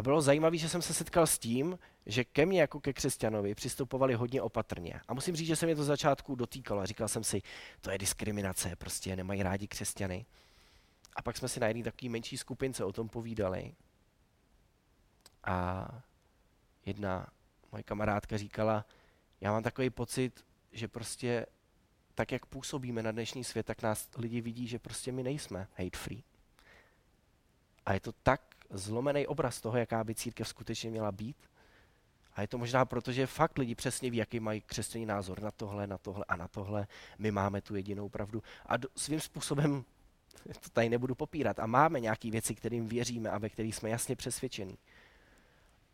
A 0.00 0.02
bylo 0.02 0.22
zajímavé, 0.22 0.56
že 0.56 0.68
jsem 0.68 0.82
se 0.82 0.94
setkal 0.94 1.26
s 1.26 1.38
tím, 1.38 1.78
že 2.06 2.24
ke 2.24 2.46
mně 2.46 2.60
jako 2.60 2.80
ke 2.80 2.92
křesťanovi 2.92 3.54
přistupovali 3.54 4.14
hodně 4.14 4.42
opatrně. 4.42 5.00
A 5.08 5.14
musím 5.14 5.36
říct, 5.36 5.46
že 5.46 5.56
se 5.56 5.66
mě 5.66 5.76
to 5.76 5.84
začátku 5.84 6.34
dotýkalo. 6.34 6.86
Říkal 6.86 7.08
jsem 7.08 7.24
si, 7.24 7.42
to 7.80 7.90
je 7.90 7.98
diskriminace, 7.98 8.76
prostě 8.76 9.16
nemají 9.16 9.42
rádi 9.42 9.68
křesťany. 9.68 10.26
A 11.16 11.22
pak 11.22 11.36
jsme 11.36 11.48
si 11.48 11.60
na 11.60 11.66
jedné 11.66 11.82
takové 11.82 12.10
menší 12.10 12.36
skupince 12.36 12.84
o 12.84 12.92
tom 12.92 13.08
povídali. 13.08 13.74
A 15.44 15.88
jedna 16.86 17.26
moje 17.72 17.82
kamarádka 17.82 18.36
říkala, 18.36 18.84
já 19.40 19.52
mám 19.52 19.62
takový 19.62 19.90
pocit, 19.90 20.44
že 20.72 20.88
prostě 20.88 21.46
tak, 22.14 22.32
jak 22.32 22.46
působíme 22.46 23.02
na 23.02 23.12
dnešní 23.12 23.44
svět, 23.44 23.66
tak 23.66 23.82
nás 23.82 24.08
lidi 24.16 24.40
vidí, 24.40 24.66
že 24.66 24.78
prostě 24.78 25.12
my 25.12 25.22
nejsme 25.22 25.68
hate 25.76 25.98
free. 25.98 26.22
A 27.86 27.92
je 27.92 28.00
to 28.00 28.12
tak 28.12 28.49
zlomený 28.70 29.26
obraz 29.26 29.60
toho, 29.60 29.78
jaká 29.78 30.04
by 30.04 30.14
církev 30.14 30.48
skutečně 30.48 30.90
měla 30.90 31.12
být. 31.12 31.36
A 32.34 32.40
je 32.40 32.48
to 32.48 32.58
možná 32.58 32.84
proto, 32.84 33.12
že 33.12 33.26
fakt 33.26 33.58
lidi 33.58 33.74
přesně 33.74 34.10
ví, 34.10 34.16
jaký 34.16 34.40
mají 34.40 34.60
křesťaný 34.60 35.06
názor 35.06 35.42
na 35.42 35.50
tohle, 35.50 35.86
na 35.86 35.98
tohle 35.98 36.24
a 36.28 36.36
na 36.36 36.48
tohle. 36.48 36.86
My 37.18 37.30
máme 37.30 37.60
tu 37.60 37.76
jedinou 37.76 38.08
pravdu. 38.08 38.42
A 38.66 38.76
do, 38.76 38.88
svým 38.96 39.20
způsobem 39.20 39.84
to 40.60 40.70
tady 40.72 40.88
nebudu 40.88 41.14
popírat. 41.14 41.58
A 41.58 41.66
máme 41.66 42.00
nějaké 42.00 42.30
věci, 42.30 42.54
kterým 42.54 42.88
věříme 42.88 43.30
a 43.30 43.38
ve 43.38 43.48
kterých 43.48 43.74
jsme 43.74 43.90
jasně 43.90 44.16
přesvědčení. 44.16 44.78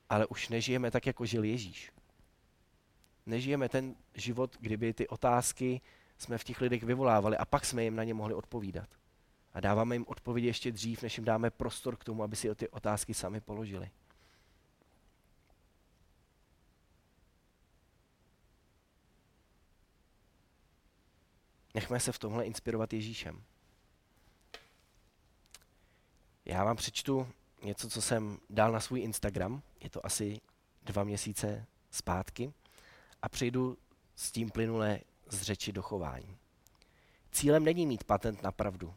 Ale 0.08 0.26
už 0.26 0.48
nežijeme 0.48 0.90
tak, 0.90 1.06
jako 1.06 1.26
žil 1.26 1.44
Ježíš. 1.44 1.92
Nežijeme 3.26 3.68
ten 3.68 3.94
život, 4.14 4.56
kdyby 4.60 4.92
ty 4.92 5.08
otázky 5.08 5.80
jsme 6.18 6.38
v 6.38 6.44
těch 6.44 6.60
lidech 6.60 6.82
vyvolávali 6.82 7.36
a 7.36 7.44
pak 7.44 7.64
jsme 7.64 7.84
jim 7.84 7.96
na 7.96 8.04
ně 8.04 8.14
mohli 8.14 8.34
odpovídat. 8.34 8.88
A 9.56 9.60
dáváme 9.60 9.94
jim 9.94 10.04
odpovědi 10.08 10.46
ještě 10.46 10.72
dřív, 10.72 11.02
než 11.02 11.18
jim 11.18 11.24
dáme 11.24 11.50
prostor 11.50 11.96
k 11.96 12.04
tomu, 12.04 12.22
aby 12.22 12.36
si 12.36 12.54
ty 12.54 12.68
otázky 12.68 13.14
sami 13.14 13.40
položili. 13.40 13.90
Nechme 21.74 22.00
se 22.00 22.12
v 22.12 22.18
tomhle 22.18 22.44
inspirovat 22.44 22.92
Ježíšem. 22.92 23.42
Já 26.44 26.64
vám 26.64 26.76
přečtu 26.76 27.28
něco, 27.62 27.90
co 27.90 28.02
jsem 28.02 28.38
dal 28.50 28.72
na 28.72 28.80
svůj 28.80 29.00
Instagram. 29.00 29.62
Je 29.80 29.90
to 29.90 30.06
asi 30.06 30.40
dva 30.82 31.04
měsíce 31.04 31.66
zpátky. 31.90 32.52
A 33.22 33.28
přejdu 33.28 33.78
s 34.16 34.32
tím 34.32 34.50
plynule 34.50 35.00
z 35.30 35.42
řeči 35.42 35.72
do 35.72 35.82
chování. 35.82 36.38
Cílem 37.32 37.64
není 37.64 37.86
mít 37.86 38.04
patent 38.04 38.42
na 38.42 38.52
pravdu. 38.52 38.94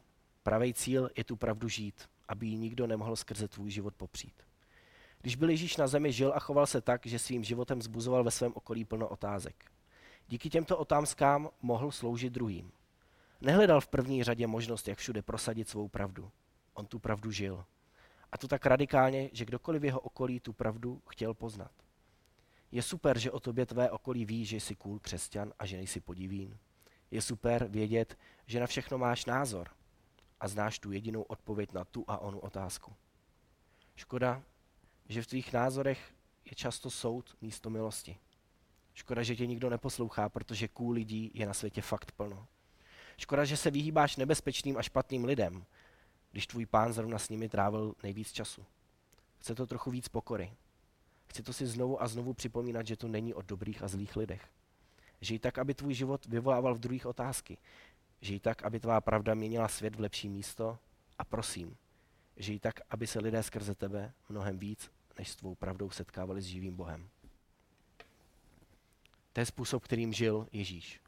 Pravý 0.49 0.73
cíl 0.73 1.09
je 1.17 1.23
tu 1.23 1.35
pravdu 1.35 1.67
žít, 1.67 2.09
aby 2.27 2.47
ji 2.47 2.57
nikdo 2.57 2.87
nemohl 2.87 3.15
skrze 3.15 3.47
tvůj 3.47 3.71
život 3.71 3.93
popřít. 3.95 4.33
Když 5.21 5.35
byl 5.35 5.49
Ježíš 5.49 5.77
na 5.77 5.87
zemi, 5.87 6.11
žil 6.11 6.33
a 6.35 6.39
choval 6.39 6.67
se 6.67 6.81
tak, 6.81 7.05
že 7.05 7.19
svým 7.19 7.43
životem 7.43 7.81
zbuzoval 7.81 8.23
ve 8.23 8.31
svém 8.31 8.51
okolí 8.55 8.85
plno 8.85 9.07
otázek. 9.07 9.71
Díky 10.27 10.49
těmto 10.49 10.77
otázkám 10.77 11.49
mohl 11.61 11.91
sloužit 11.91 12.33
druhým. 12.33 12.71
Nehledal 13.41 13.81
v 13.81 13.87
první 13.87 14.23
řadě 14.23 14.47
možnost, 14.47 14.87
jak 14.87 14.97
všude 14.97 15.21
prosadit 15.21 15.69
svou 15.69 15.87
pravdu. 15.87 16.31
On 16.73 16.85
tu 16.85 16.99
pravdu 16.99 17.31
žil. 17.31 17.65
A 18.31 18.37
to 18.37 18.47
tak 18.47 18.65
radikálně, 18.65 19.29
že 19.33 19.45
kdokoliv 19.45 19.81
v 19.81 19.85
jeho 19.85 19.99
okolí 19.99 20.39
tu 20.39 20.53
pravdu 20.53 21.01
chtěl 21.09 21.33
poznat. 21.33 21.71
Je 22.71 22.81
super, 22.81 23.19
že 23.19 23.31
o 23.31 23.39
tobě 23.39 23.65
tvé 23.65 23.91
okolí 23.91 24.25
ví, 24.25 24.45
že 24.45 24.59
jsi 24.59 24.75
cool 24.75 24.99
křesťan 24.99 25.53
a 25.59 25.65
že 25.65 25.77
nejsi 25.77 25.99
podivín. 25.99 26.57
Je 27.11 27.21
super 27.21 27.67
vědět, 27.67 28.17
že 28.45 28.59
na 28.59 28.67
všechno 28.67 28.97
máš 28.97 29.25
názor 29.25 29.78
a 30.39 30.47
znáš 30.47 30.79
tu 30.79 30.91
jedinou 30.91 31.21
odpověď 31.21 31.73
na 31.73 31.85
tu 31.85 32.05
a 32.07 32.17
onu 32.17 32.39
otázku. 32.39 32.93
Škoda, 33.95 34.43
že 35.09 35.21
v 35.21 35.27
tvých 35.27 35.53
názorech 35.53 36.13
je 36.45 36.55
často 36.55 36.89
soud 36.89 37.35
místo 37.41 37.69
milosti. 37.69 38.17
Škoda, 38.93 39.23
že 39.23 39.35
tě 39.35 39.47
nikdo 39.47 39.69
neposlouchá, 39.69 40.29
protože 40.29 40.67
cool 40.67 40.91
lidí 40.91 41.31
je 41.33 41.45
na 41.45 41.53
světě 41.53 41.81
fakt 41.81 42.11
plno. 42.11 42.47
Škoda, 43.17 43.45
že 43.45 43.57
se 43.57 43.71
vyhýbáš 43.71 44.15
nebezpečným 44.15 44.77
a 44.77 44.81
špatným 44.81 45.25
lidem, 45.25 45.65
když 46.31 46.47
tvůj 46.47 46.65
pán 46.65 46.93
zrovna 46.93 47.19
s 47.19 47.29
nimi 47.29 47.49
trávil 47.49 47.95
nejvíc 48.03 48.31
času. 48.31 48.65
Chce 49.37 49.55
to 49.55 49.67
trochu 49.67 49.91
víc 49.91 50.07
pokory. 50.07 50.53
Chci 51.27 51.43
to 51.43 51.53
si 51.53 51.67
znovu 51.67 52.01
a 52.01 52.07
znovu 52.07 52.33
připomínat, 52.33 52.87
že 52.87 52.97
to 52.97 53.07
není 53.07 53.33
o 53.33 53.41
dobrých 53.41 53.83
a 53.83 53.87
zlých 53.87 54.15
lidech. 54.15 54.49
Žij 55.21 55.39
tak, 55.39 55.57
aby 55.57 55.73
tvůj 55.73 55.93
život 55.93 56.25
vyvolával 56.25 56.75
v 56.75 56.79
druhých 56.79 57.05
otázky. 57.05 57.57
Žij 58.21 58.39
tak, 58.39 58.63
aby 58.63 58.79
tvá 58.79 59.01
pravda 59.01 59.33
měnila 59.33 59.67
svět 59.67 59.95
v 59.95 59.99
lepší 59.99 60.29
místo. 60.29 60.79
A 61.19 61.23
prosím, 61.23 61.77
žij 62.37 62.59
tak, 62.59 62.79
aby 62.89 63.07
se 63.07 63.19
lidé 63.19 63.43
skrze 63.43 63.75
tebe 63.75 64.11
mnohem 64.29 64.59
víc, 64.59 64.91
než 65.17 65.29
s 65.29 65.35
tvou 65.35 65.55
pravdou 65.55 65.89
setkávali 65.89 66.41
s 66.41 66.45
živým 66.45 66.75
Bohem. 66.75 67.09
To 69.33 69.39
je 69.39 69.45
způsob, 69.45 69.83
kterým 69.83 70.13
žil 70.13 70.47
Ježíš. 70.51 71.01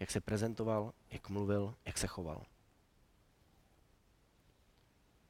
Jak 0.00 0.10
se 0.10 0.20
prezentoval, 0.20 0.92
jak 1.10 1.28
mluvil, 1.28 1.74
jak 1.84 1.98
se 1.98 2.06
choval. 2.06 2.42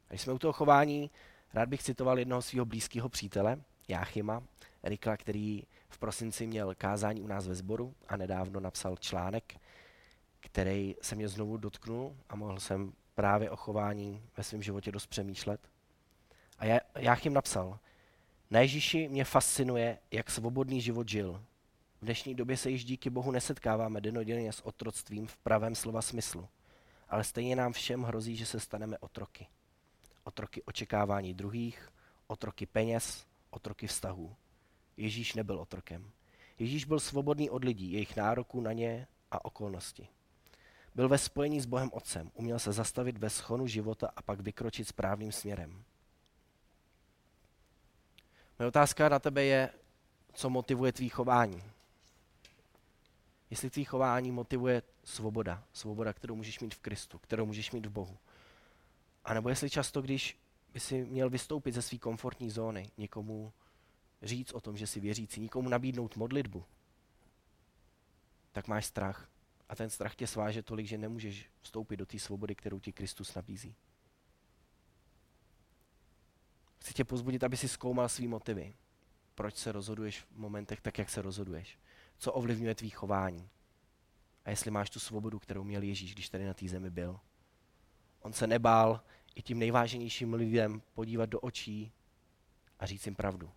A 0.07 0.09
když 0.09 0.21
jsme 0.21 0.33
u 0.33 0.39
toho 0.39 0.53
chování, 0.53 1.11
rád 1.53 1.69
bych 1.69 1.83
citoval 1.83 2.19
jednoho 2.19 2.41
svého 2.41 2.65
blízkého 2.65 3.09
přítele, 3.09 3.61
Jáchyma, 3.87 4.43
Rikla, 4.83 5.17
který 5.17 5.63
v 5.89 5.97
prosinci 5.97 6.47
měl 6.47 6.75
kázání 6.75 7.21
u 7.21 7.27
nás 7.27 7.47
ve 7.47 7.55
sboru 7.55 7.95
a 8.07 8.17
nedávno 8.17 8.59
napsal 8.59 8.97
článek, 8.97 9.55
který 10.45 10.95
se 11.01 11.15
mě 11.15 11.27
znovu 11.27 11.57
dotknul 11.57 12.15
a 12.29 12.35
mohl 12.35 12.59
jsem 12.59 12.93
právě 13.15 13.49
o 13.49 13.55
chování 13.55 14.23
ve 14.37 14.43
svém 14.43 14.63
životě 14.63 14.91
dost 14.91 15.07
přemýšlet. 15.07 15.69
A 16.59 16.65
já, 16.65 16.79
Jáchym 16.97 17.33
napsal, 17.33 17.79
na 18.51 18.59
Ježíši 18.59 19.07
mě 19.07 19.25
fascinuje, 19.25 19.97
jak 20.11 20.31
svobodný 20.31 20.81
život 20.81 21.09
žil. 21.09 21.43
V 22.01 22.05
dnešní 22.05 22.35
době 22.35 22.57
se 22.57 22.69
již 22.69 22.85
díky 22.85 23.09
Bohu 23.09 23.31
nesetkáváme 23.31 24.01
denodenně 24.01 24.53
s 24.53 24.65
otroctvím 24.65 25.27
v 25.27 25.37
pravém 25.37 25.75
slova 25.75 26.01
smyslu, 26.01 26.47
ale 27.09 27.23
stejně 27.23 27.55
nám 27.55 27.73
všem 27.73 28.03
hrozí, 28.03 28.35
že 28.35 28.45
se 28.45 28.59
staneme 28.59 28.97
otroky. 28.97 29.47
Otroky 30.23 30.63
očekávání 30.63 31.33
druhých, 31.33 31.89
otroky 32.27 32.65
peněz, 32.65 33.25
otroky 33.49 33.87
vztahů. 33.87 34.35
Ježíš 34.97 35.33
nebyl 35.33 35.59
otrokem. 35.59 36.11
Ježíš 36.59 36.85
byl 36.85 36.99
svobodný 36.99 37.49
od 37.49 37.63
lidí, 37.63 37.91
jejich 37.91 38.15
nároků 38.15 38.61
na 38.61 38.73
ně 38.73 39.07
a 39.31 39.45
okolnosti. 39.45 40.07
Byl 40.95 41.09
ve 41.09 41.17
spojení 41.17 41.61
s 41.61 41.65
Bohem 41.65 41.89
Otcem, 41.93 42.31
uměl 42.33 42.59
se 42.59 42.71
zastavit 42.73 43.17
ve 43.17 43.29
schonu 43.29 43.67
života 43.67 44.09
a 44.15 44.21
pak 44.21 44.39
vykročit 44.39 44.87
správným 44.87 45.31
směrem. 45.31 45.83
Moje 48.59 48.67
otázka 48.67 49.09
na 49.09 49.19
tebe 49.19 49.43
je, 49.43 49.69
co 50.33 50.49
motivuje 50.49 50.91
tvý 50.91 51.09
chování. 51.09 51.63
Jestli 53.49 53.69
tvý 53.69 53.83
chování 53.83 54.31
motivuje 54.31 54.81
svoboda, 55.03 55.63
svoboda, 55.73 56.13
kterou 56.13 56.35
můžeš 56.35 56.59
mít 56.59 56.75
v 56.75 56.79
Kristu, 56.79 57.17
kterou 57.17 57.45
můžeš 57.45 57.71
mít 57.71 57.85
v 57.85 57.89
Bohu. 57.89 58.17
A 59.25 59.33
nebo 59.33 59.49
jestli 59.49 59.69
často, 59.69 60.01
když 60.01 60.37
by 60.73 60.79
si 60.79 61.05
měl 61.05 61.29
vystoupit 61.29 61.71
ze 61.71 61.81
své 61.81 61.97
komfortní 61.97 62.49
zóny, 62.49 62.91
někomu 62.97 63.53
říct 64.21 64.53
o 64.53 64.61
tom, 64.61 64.77
že 64.77 64.87
si 64.87 64.99
věřící, 64.99 65.41
nikomu 65.41 65.69
nabídnout 65.69 66.15
modlitbu, 66.15 66.65
tak 68.51 68.67
máš 68.67 68.85
strach. 68.85 69.29
A 69.69 69.75
ten 69.75 69.89
strach 69.89 70.15
tě 70.15 70.27
sváže 70.27 70.63
tolik, 70.63 70.87
že 70.87 70.97
nemůžeš 70.97 71.49
vstoupit 71.61 71.97
do 71.97 72.05
té 72.05 72.19
svobody, 72.19 72.55
kterou 72.55 72.79
ti 72.79 72.93
Kristus 72.93 73.35
nabízí. 73.35 73.75
Chci 76.79 76.93
tě 76.93 77.03
pozbudit, 77.03 77.43
aby 77.43 77.57
si 77.57 77.67
zkoumal 77.67 78.09
svý 78.09 78.27
motivy. 78.27 78.75
Proč 79.35 79.55
se 79.55 79.71
rozhoduješ 79.71 80.21
v 80.21 80.37
momentech 80.37 80.81
tak, 80.81 80.97
jak 80.97 81.09
se 81.09 81.21
rozhoduješ? 81.21 81.79
Co 82.17 82.33
ovlivňuje 82.33 82.75
tvý 82.75 82.89
chování? 82.89 83.49
A 84.45 84.49
jestli 84.49 84.71
máš 84.71 84.89
tu 84.89 84.99
svobodu, 84.99 85.39
kterou 85.39 85.63
měl 85.63 85.83
Ježíš, 85.83 86.13
když 86.13 86.29
tady 86.29 86.45
na 86.45 86.53
té 86.53 86.67
zemi 86.67 86.89
byl? 86.89 87.19
on 88.25 88.33
se 88.33 88.47
nebál 88.47 89.01
i 89.35 89.41
tím 89.41 89.59
nejváženějším 89.59 90.33
lidem 90.33 90.81
podívat 90.93 91.29
do 91.29 91.39
očí 91.39 91.91
a 92.79 92.85
říct 92.85 93.05
jim 93.05 93.15
pravdu. 93.15 93.51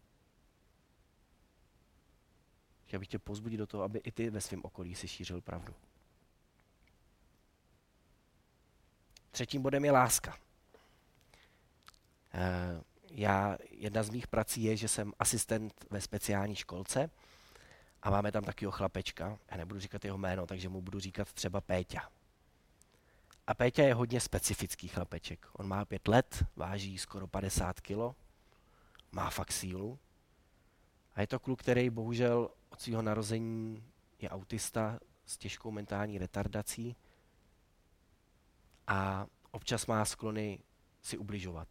Chtěl 2.85 3.01
bych 3.01 3.09
tě 3.09 3.19
pozbudit 3.19 3.59
do 3.59 3.67
toho, 3.67 3.83
aby 3.83 3.99
i 3.99 4.13
ty 4.13 4.31
ve 4.31 4.41
svém 4.41 4.61
okolí 4.65 4.95
si 4.95 5.09
šířil 5.09 5.41
pravdu. 5.41 5.75
Třetím 9.39 9.63
bodem 9.63 9.85
je 9.85 9.93
láska. 9.93 10.37
Eh, 12.35 12.83
já, 13.11 13.59
jedna 13.71 14.03
z 14.03 14.11
mých 14.11 14.27
prací 14.27 14.63
je, 14.63 14.77
že 14.77 14.89
jsem 14.89 15.13
asistent 15.19 15.87
ve 15.91 16.01
speciální 16.01 16.55
školce 16.55 17.11
a 18.03 18.11
máme 18.11 18.33
tam 18.33 18.45
takového 18.45 18.73
chlapečka, 18.73 19.39
já 19.51 19.57
nebudu 19.57 19.81
říkat 19.81 20.05
jeho 20.05 20.19
jméno, 20.19 20.47
takže 20.47 20.69
mu 20.69 20.83
budu 20.83 21.01
říkat 21.01 21.33
třeba 21.33 21.61
Péťa. 21.61 22.11
A 23.47 23.55
Péťa 23.55 23.83
je 23.83 23.95
hodně 23.95 24.21
specifický 24.21 24.89
chlapeček. 24.89 25.47
On 25.53 25.69
má 25.69 25.85
pět 25.85 26.09
let, 26.09 26.45
váží 26.57 26.99
skoro 26.99 27.27
50 27.27 27.81
kilo, 27.81 28.17
má 29.13 29.31
fakt 29.31 29.53
sílu. 29.53 29.99
A 31.15 31.21
je 31.21 31.27
to 31.27 31.39
kluk, 31.39 31.61
který 31.61 31.91
bohužel 31.91 32.51
od 32.69 32.81
svého 32.81 33.03
narození 33.03 33.85
je 34.19 34.31
autista 34.31 34.99
s 35.27 35.37
těžkou 35.37 35.71
mentální 35.71 36.19
retardací 36.19 36.97
a 38.89 39.27
občas 39.51 39.87
má 39.87 40.05
sklony 40.05 40.59
si 41.03 41.19
ubližovat. 41.19 41.69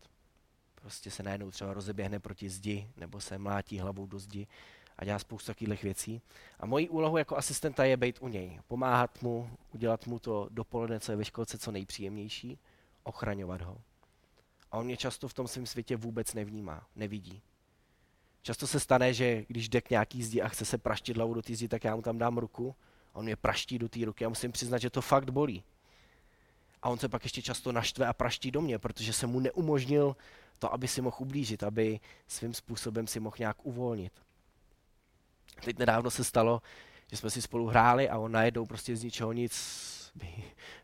Prostě 0.75 1.11
se 1.11 1.23
najednou 1.23 1.51
třeba 1.51 1.73
rozeběhne 1.73 2.19
proti 2.19 2.49
zdi 2.49 2.89
nebo 2.97 3.21
se 3.21 3.37
mlátí 3.37 3.79
hlavou 3.79 4.05
do 4.05 4.19
zdi 4.19 4.47
a 4.97 5.05
dělá 5.05 5.19
spoustu 5.19 5.47
takových 5.47 5.83
věcí. 5.83 6.21
A 6.59 6.65
mojí 6.65 6.89
úlohou 6.89 7.17
jako 7.17 7.37
asistenta 7.37 7.85
je 7.85 7.97
být 7.97 8.17
u 8.21 8.27
něj, 8.27 8.59
pomáhat 8.67 9.21
mu, 9.21 9.49
udělat 9.73 10.07
mu 10.07 10.19
to 10.19 10.47
dopoledne, 10.51 10.99
co 10.99 11.11
je 11.11 11.15
ve 11.15 11.25
školce, 11.25 11.57
co 11.57 11.71
nejpříjemnější, 11.71 12.59
ochraňovat 13.03 13.61
ho. 13.61 13.81
A 14.71 14.77
on 14.77 14.85
mě 14.85 14.97
často 14.97 15.27
v 15.27 15.33
tom 15.33 15.47
svém 15.47 15.65
světě 15.65 15.95
vůbec 15.95 16.33
nevnímá, 16.33 16.87
nevidí. 16.95 17.41
Často 18.41 18.67
se 18.67 18.79
stane, 18.79 19.13
že 19.13 19.45
když 19.47 19.69
jde 19.69 19.81
k 19.81 19.89
nějaký 19.89 20.23
zdi 20.23 20.41
a 20.41 20.47
chce 20.47 20.65
se 20.65 20.77
praštit 20.77 21.17
hlavou 21.17 21.33
do 21.33 21.41
té 21.41 21.55
zdi, 21.55 21.67
tak 21.67 21.83
já 21.83 21.95
mu 21.95 22.01
tam 22.01 22.17
dám 22.17 22.37
ruku, 22.37 22.75
on 23.13 23.25
mě 23.25 23.35
praští 23.35 23.79
do 23.79 23.89
té 23.89 24.05
ruky 24.05 24.25
a 24.25 24.29
musím 24.29 24.51
přiznat, 24.51 24.77
že 24.77 24.89
to 24.89 25.01
fakt 25.01 25.29
bolí. 25.29 25.63
A 26.81 26.89
on 26.89 26.97
se 26.99 27.09
pak 27.09 27.23
ještě 27.23 27.41
často 27.41 27.71
naštve 27.71 28.07
a 28.07 28.13
praští 28.13 28.51
do 28.51 28.61
mě, 28.61 28.79
protože 28.79 29.13
jsem 29.13 29.29
mu 29.29 29.39
neumožnil 29.39 30.15
to, 30.59 30.73
aby 30.73 30.87
si 30.87 31.01
mohl 31.01 31.17
ublížit, 31.19 31.63
aby 31.63 31.99
svým 32.27 32.53
způsobem 32.53 33.07
si 33.07 33.19
mohl 33.19 33.35
nějak 33.39 33.57
uvolnit. 33.63 34.13
Teď 35.65 35.79
nedávno 35.79 36.11
se 36.11 36.23
stalo, 36.23 36.61
že 37.11 37.17
jsme 37.17 37.29
si 37.29 37.41
spolu 37.41 37.67
hráli 37.67 38.09
a 38.09 38.17
on 38.17 38.31
najednou 38.31 38.65
prostě 38.65 38.95
z 38.95 39.03
ničeho 39.03 39.33
nic 39.33 39.53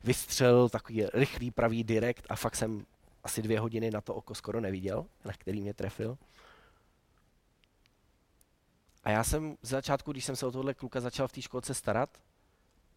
vystřelil 0.04 0.70
takový 0.70 1.06
rychlý 1.14 1.52
pravý 1.52 1.84
direkt 1.84 2.26
a 2.30 2.36
fakt 2.36 2.56
jsem 2.56 2.86
asi 3.24 3.42
dvě 3.42 3.60
hodiny 3.60 3.92
na 3.92 4.02
to 4.02 4.16
oko 4.16 4.36
skoro 4.36 4.62
neviděl, 4.62 5.06
na 5.26 5.34
který 5.34 5.62
mě 5.62 5.74
trefil. 5.74 6.18
A 9.04 9.10
já 9.10 9.24
jsem 9.24 9.58
z 9.62 9.70
začátku, 9.70 10.12
když 10.12 10.26
jsem 10.26 10.36
se 10.36 10.46
o 10.46 10.52
tohle 10.52 10.74
kluka 10.74 11.02
začal 11.02 11.28
v 11.28 11.32
té 11.32 11.42
školce 11.42 11.74
starat, 11.74 12.10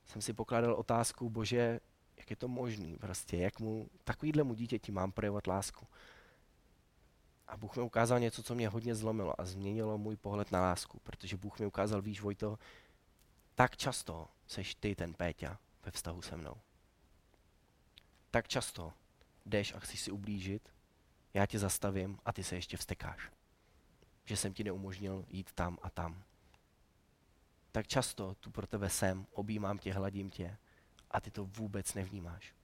jsem 0.06 0.22
si 0.22 0.32
pokládal 0.32 0.74
otázku, 0.74 1.30
bože, 1.30 1.80
jak 2.16 2.30
je 2.30 2.36
to 2.36 2.48
možný 2.48 2.96
prostě, 2.96 3.36
jak 3.36 3.60
mu, 3.60 3.88
takovýhle 4.04 4.42
mu 4.42 4.54
dítěti 4.54 4.92
mám 4.92 5.12
projevovat 5.12 5.46
lásku. 5.46 5.86
A 7.48 7.56
Bůh 7.56 7.76
mi 7.76 7.82
ukázal 7.82 8.20
něco, 8.20 8.42
co 8.42 8.54
mě 8.54 8.68
hodně 8.68 8.94
zlomilo 8.94 9.40
a 9.40 9.44
změnilo 9.44 9.98
můj 9.98 10.16
pohled 10.16 10.52
na 10.52 10.60
lásku, 10.60 11.00
protože 11.02 11.36
Bůh 11.36 11.58
mi 11.58 11.66
ukázal, 11.66 12.02
víš, 12.02 12.20
Vojto, 12.20 12.58
tak 13.54 13.76
často 13.76 14.28
seš 14.46 14.74
ty 14.74 14.94
ten 14.94 15.14
Péťa 15.14 15.58
ve 15.84 15.90
vztahu 15.90 16.22
se 16.22 16.36
mnou. 16.36 16.54
Tak 18.30 18.48
často 18.48 18.92
jdeš 19.46 19.74
a 19.74 19.80
chceš 19.80 20.00
si 20.00 20.10
ublížit, 20.10 20.68
já 21.34 21.46
tě 21.46 21.58
zastavím 21.58 22.18
a 22.24 22.32
ty 22.32 22.44
se 22.44 22.54
ještě 22.54 22.76
vstekáš. 22.76 23.30
Že 24.24 24.36
jsem 24.36 24.54
ti 24.54 24.64
neumožnil 24.64 25.24
jít 25.28 25.52
tam 25.52 25.78
a 25.82 25.90
tam. 25.90 26.22
Tak 27.72 27.86
často 27.86 28.34
tu 28.34 28.50
pro 28.50 28.66
tebe 28.66 28.90
jsem, 28.90 29.26
objímám 29.32 29.78
tě, 29.78 29.92
hladím 29.92 30.30
tě 30.30 30.58
a 31.10 31.20
ty 31.20 31.30
to 31.30 31.44
vůbec 31.44 31.94
nevnímáš. 31.94 32.54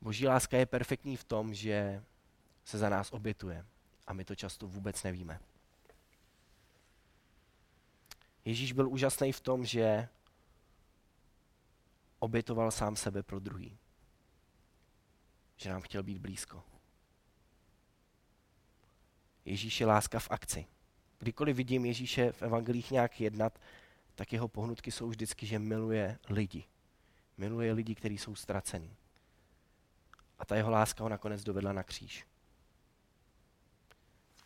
Boží 0.00 0.26
láska 0.26 0.56
je 0.56 0.66
perfektní 0.66 1.16
v 1.16 1.24
tom, 1.24 1.54
že 1.54 2.04
se 2.64 2.78
za 2.78 2.88
nás 2.88 3.12
obětuje 3.12 3.66
a 4.06 4.12
my 4.12 4.24
to 4.24 4.34
často 4.34 4.66
vůbec 4.66 5.02
nevíme. 5.02 5.40
Ježíš 8.44 8.72
byl 8.72 8.88
úžasný 8.88 9.32
v 9.32 9.40
tom, 9.40 9.64
že 9.64 10.08
obětoval 12.18 12.70
sám 12.70 12.96
sebe 12.96 13.22
pro 13.22 13.40
druhý. 13.40 13.78
Že 15.56 15.70
nám 15.70 15.80
chtěl 15.80 16.02
být 16.02 16.18
blízko. 16.18 16.62
Ježíš 19.44 19.80
je 19.80 19.86
láska 19.86 20.18
v 20.18 20.30
akci. 20.30 20.66
Kdykoliv 21.24 21.56
vidím 21.56 21.84
Ježíše 21.84 22.32
v 22.32 22.42
evangelích 22.42 22.90
nějak 22.90 23.20
jednat, 23.20 23.58
tak 24.14 24.32
jeho 24.32 24.48
pohnutky 24.48 24.90
jsou 24.90 25.08
vždycky, 25.08 25.46
že 25.46 25.58
miluje 25.58 26.18
lidi. 26.28 26.64
Miluje 27.36 27.72
lidi, 27.72 27.94
kteří 27.94 28.18
jsou 28.18 28.34
ztracení. 28.34 28.96
A 30.38 30.44
ta 30.44 30.56
jeho 30.56 30.70
láska 30.70 31.02
ho 31.02 31.08
nakonec 31.08 31.44
dovedla 31.44 31.72
na 31.72 31.82
kříž. 31.82 32.26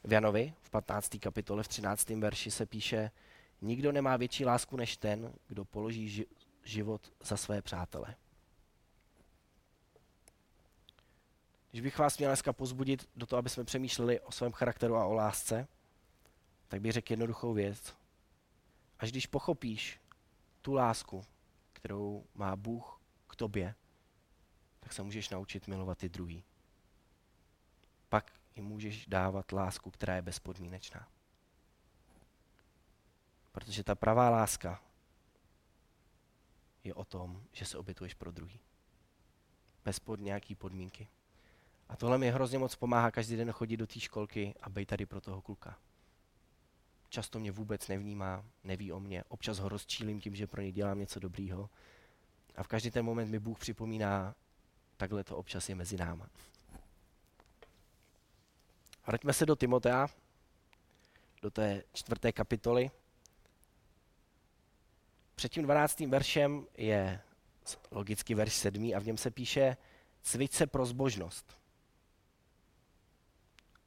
V 0.05 0.13
Janovi 0.13 0.55
v 0.63 0.71
15. 0.71 1.17
kapitole 1.21 1.63
v 1.63 1.69
13. 1.69 2.09
verši 2.09 2.51
se 2.51 2.67
píše, 2.67 3.11
nikdo 3.61 3.93
nemá 3.93 4.17
větší 4.17 4.45
lásku 4.45 4.77
než 4.77 4.97
ten, 4.97 5.33
kdo 5.49 5.65
položí 5.65 6.09
ži- 6.09 6.27
život 6.65 7.13
za 7.23 7.37
své 7.37 7.63
přátele. 7.63 8.15
Když 11.71 11.81
bych 11.81 11.99
vás 11.99 12.19
měl 12.19 12.31
dneska 12.31 12.53
pozbudit 12.53 13.09
do 13.17 13.27
toho, 13.27 13.39
aby 13.39 13.49
jsme 13.49 13.65
přemýšleli 13.65 14.21
o 14.21 14.33
svém 14.33 14.53
charakteru 14.53 14.97
a 14.97 15.07
o 15.07 15.15
lásce, 15.15 15.69
tak 16.69 16.81
bych 16.81 16.93
řekl 16.93 17.13
jednoduchou 17.13 17.53
věc. 17.53 17.97
Až 18.99 19.11
když 19.11 19.27
pochopíš 19.27 20.01
tu 20.61 20.73
lásku, 20.73 21.25
kterou 21.73 22.27
má 22.35 22.57
Bůh 22.57 23.01
k 23.27 23.37
tobě, 23.37 23.75
tak 24.81 24.93
se 24.93 25.03
můžeš 25.03 25.29
naučit 25.29 25.69
milovat 25.69 26.05
i 26.05 26.09
druhý. 26.09 26.45
Pak 28.09 28.33
jim 28.57 28.65
můžeš 28.65 29.07
dávat 29.07 29.53
lásku, 29.53 29.91
která 29.91 30.17
je 30.17 30.23
bezpodmínečná. 30.23 31.09
Protože 33.53 33.85
ta 33.85 33.95
pravá 33.95 34.31
láska 34.31 34.83
je 36.85 36.95
o 36.95 37.05
tom, 37.05 37.45
že 37.53 37.65
se 37.65 37.79
obětuješ 37.79 38.15
pro 38.15 38.31
druhý. 38.31 38.61
Bez 39.85 39.99
pod 39.99 40.21
nějaký 40.21 40.55
podmínky. 40.55 41.09
A 41.89 41.97
tohle 41.97 42.19
mi 42.19 42.31
hrozně 42.31 42.59
moc 42.59 42.77
pomáhá 42.77 43.11
každý 43.11 43.37
den 43.37 43.53
chodit 43.53 43.77
do 43.77 43.87
té 43.87 44.01
školky 44.01 44.55
a 44.61 44.69
být 44.69 44.87
tady 44.87 45.07
pro 45.07 45.21
toho 45.21 45.43
kluka. 45.43 45.79
Často 47.09 47.39
mě 47.39 47.53
vůbec 47.53 47.89
nevnímá, 47.89 48.45
neví 48.65 48.93
o 48.93 49.01
mě. 49.01 49.25
Občas 49.29 49.59
ho 49.59 49.69
rozčílím 49.69 50.21
tím, 50.21 50.35
že 50.35 50.47
pro 50.47 50.63
ně 50.63 50.73
dělám 50.73 50.99
něco 50.99 51.21
dobrýho. 51.21 51.71
A 52.57 52.63
v 52.63 52.69
každý 52.69 52.91
ten 52.91 53.05
moment 53.05 53.31
mi 53.31 53.39
Bůh 53.39 53.59
připomíná, 53.59 54.35
takhle 54.97 55.25
to 55.25 55.37
občas 55.37 55.69
je 55.69 55.75
mezi 55.75 55.97
náma. 55.97 56.29
Vraťme 59.07 59.33
se 59.33 59.47
do 59.47 59.57
Timotea, 59.57 60.09
do 61.43 61.51
té 61.51 61.83
čtvrté 61.93 62.33
kapitoly. 62.33 62.91
Před 65.35 65.53
tím 65.53 65.63
12. 65.63 66.01
veršem 66.01 66.67
je 66.77 67.21
logicky 67.91 68.35
verš 68.35 68.55
7. 68.55 68.93
a 68.97 68.99
v 68.99 69.07
něm 69.07 69.17
se 69.17 69.31
píše 69.31 69.77
cvič 70.23 70.53
se 70.53 70.67
pro 70.67 70.87
zbožnost. 70.87 71.59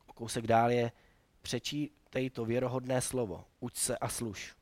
O 0.07 0.13
kousek 0.13 0.47
dál 0.47 0.71
je 0.71 0.91
přečítej 2.12 2.30
to 2.30 2.45
věrohodné 2.45 3.02
slovo, 3.02 3.45
uč 3.60 3.76
se 3.76 3.97
a 3.97 4.10
služ. 4.10 4.56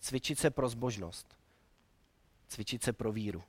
Cvičit 0.00 0.38
se 0.38 0.50
pro 0.50 0.68
zbožnost. 0.68 1.36
Cvičit 2.48 2.82
se 2.82 2.92
pro 2.92 3.12
víru. 3.12 3.42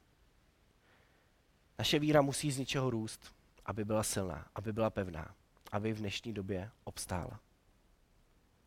Naše 1.80 2.00
víra 2.00 2.22
musí 2.22 2.52
z 2.52 2.58
něčeho 2.58 2.90
růst, 2.90 3.34
aby 3.66 3.86
byla 3.86 4.04
silná, 4.04 4.48
aby 4.56 4.74
byla 4.74 4.90
pevná, 4.90 5.36
aby 5.72 5.94
v 5.94 5.98
dnešní 5.98 6.34
době 6.34 6.72
obstála. 6.84 7.40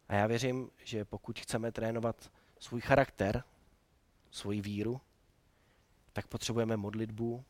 A 0.09 0.15
já 0.15 0.27
věřím, 0.27 0.71
že 0.85 1.05
pokud 1.05 1.41
chceme 1.41 1.73
trénovat 1.73 2.31
svůj 2.61 2.81
charakter, 2.81 3.43
svoji 4.31 4.61
víru, 4.61 5.01
tak 6.13 6.27
potřebujeme 6.27 6.77
modlitbu, 6.77 7.45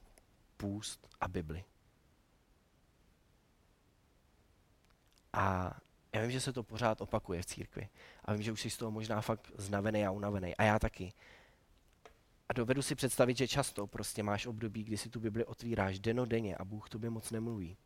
půst 0.57 1.09
a 1.21 1.29
Bibli. 1.29 1.64
A 5.33 5.77
já 6.12 6.23
vím, 6.23 6.31
že 6.31 6.40
se 6.40 6.53
to 6.53 6.62
pořád 6.62 7.01
opakuje 7.01 7.42
v 7.42 7.46
církvi. 7.46 7.88
A 8.25 8.33
vím, 8.33 8.42
že 8.42 8.53
už 8.53 8.61
jsi 8.61 8.70
z 8.70 8.77
toho 8.77 8.90
možná 8.90 9.20
fakt 9.20 9.53
znavený 9.57 10.07
a 10.07 10.11
unavený. 10.11 10.57
A 10.57 10.62
já 10.62 10.79
taky. 10.79 11.12
A 12.49 12.53
dovedu 12.53 12.83
si 12.83 12.94
představit, 12.94 13.37
že 13.37 13.49
často 13.49 13.87
prostě 13.87 14.23
máš 14.23 14.46
období, 14.46 14.85
kdy 14.85 14.96
si 14.96 15.09
tu 15.09 15.20
Bibli 15.20 15.44
otvíráš 15.44 15.99
denodenně 15.99 16.57
a 16.57 16.64
Bůh 16.64 16.88
tobě 16.88 17.11
moc 17.11 17.31
nemluví. 17.31 17.77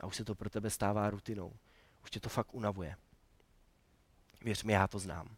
A 0.00 0.06
už 0.06 0.16
se 0.16 0.24
to 0.24 0.34
pro 0.34 0.50
tebe 0.50 0.70
stává 0.70 1.10
rutinou. 1.10 1.52
Už 2.04 2.10
tě 2.10 2.20
to 2.20 2.28
fakt 2.28 2.54
unavuje. 2.54 2.96
Věř 4.42 4.64
mi, 4.64 4.72
já 4.72 4.88
to 4.88 4.98
znám. 4.98 5.36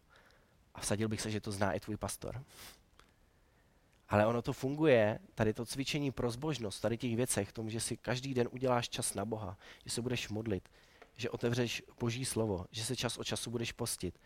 A 0.75 0.81
vsadil 0.81 1.07
bych 1.07 1.21
se, 1.21 1.31
že 1.31 1.41
to 1.41 1.51
zná 1.51 1.73
i 1.73 1.79
tvůj 1.79 1.97
pastor. 1.97 2.43
Ale 4.09 4.25
ono 4.25 4.41
to 4.41 4.53
funguje, 4.53 5.19
tady 5.35 5.53
to 5.53 5.65
cvičení 5.65 6.11
pro 6.11 6.31
zbožnost, 6.31 6.81
tady 6.81 6.97
těch 6.97 7.15
věcech, 7.15 7.51
tomu, 7.51 7.69
že 7.69 7.79
si 7.79 7.97
každý 7.97 8.33
den 8.33 8.47
uděláš 8.51 8.89
čas 8.89 9.13
na 9.13 9.25
Boha, 9.25 9.57
že 9.85 9.91
se 9.91 10.01
budeš 10.01 10.29
modlit, 10.29 10.69
že 11.17 11.29
otevřeš 11.29 11.83
Boží 11.99 12.25
slovo, 12.25 12.65
že 12.71 12.85
se 12.85 12.95
čas 12.95 13.17
od 13.17 13.23
času 13.23 13.51
budeš 13.51 13.71
postit. 13.71 14.19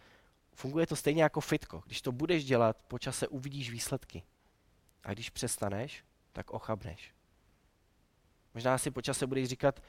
Funguje 0.54 0.88
to 0.88 0.96
stejně 0.96 1.24
jako 1.24 1.42
fitko. 1.42 1.84
Když 1.86 2.02
to 2.02 2.12
budeš 2.12 2.46
dělat, 2.46 2.78
po 2.88 3.00
čase 3.00 3.28
uvidíš 3.28 3.72
výsledky. 3.72 4.24
A 5.04 5.14
když 5.14 5.30
přestaneš, 5.30 6.04
tak 6.34 6.52
ochabneš. 6.52 7.14
Možná 8.54 8.78
si 8.78 8.92
po 8.92 9.02
čase 9.02 9.28
budeš 9.28 9.50
říkat, 9.50 9.84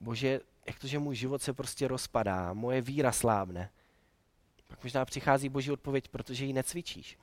bože, 0.00 0.40
jak 0.66 0.78
to, 0.78 0.86
že 0.86 0.98
můj 0.98 1.16
život 1.16 1.42
se 1.42 1.52
prostě 1.52 1.88
rozpadá, 1.88 2.52
moje 2.52 2.80
víra 2.80 3.12
slábne. 3.12 3.70
Pak 4.66 4.84
možná 4.84 5.04
přichází 5.04 5.48
boží 5.48 5.70
odpověď, 5.70 6.08
protože 6.08 6.44
ji 6.44 6.52
necvičíš. 6.52 7.18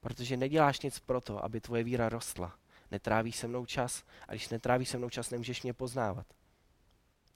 Protože 0.00 0.36
neděláš 0.36 0.80
nic 0.80 0.98
pro 0.98 1.20
to, 1.20 1.44
aby 1.44 1.60
tvoje 1.60 1.84
víra 1.84 2.08
rostla. 2.08 2.58
Netrávíš 2.90 3.36
se 3.36 3.48
mnou 3.48 3.66
čas 3.66 4.04
a 4.28 4.32
když 4.32 4.48
netrávíš 4.48 4.88
se 4.88 4.98
mnou 4.98 5.10
čas, 5.10 5.30
nemůžeš 5.30 5.62
mě 5.62 5.72
poznávat. 5.72 6.26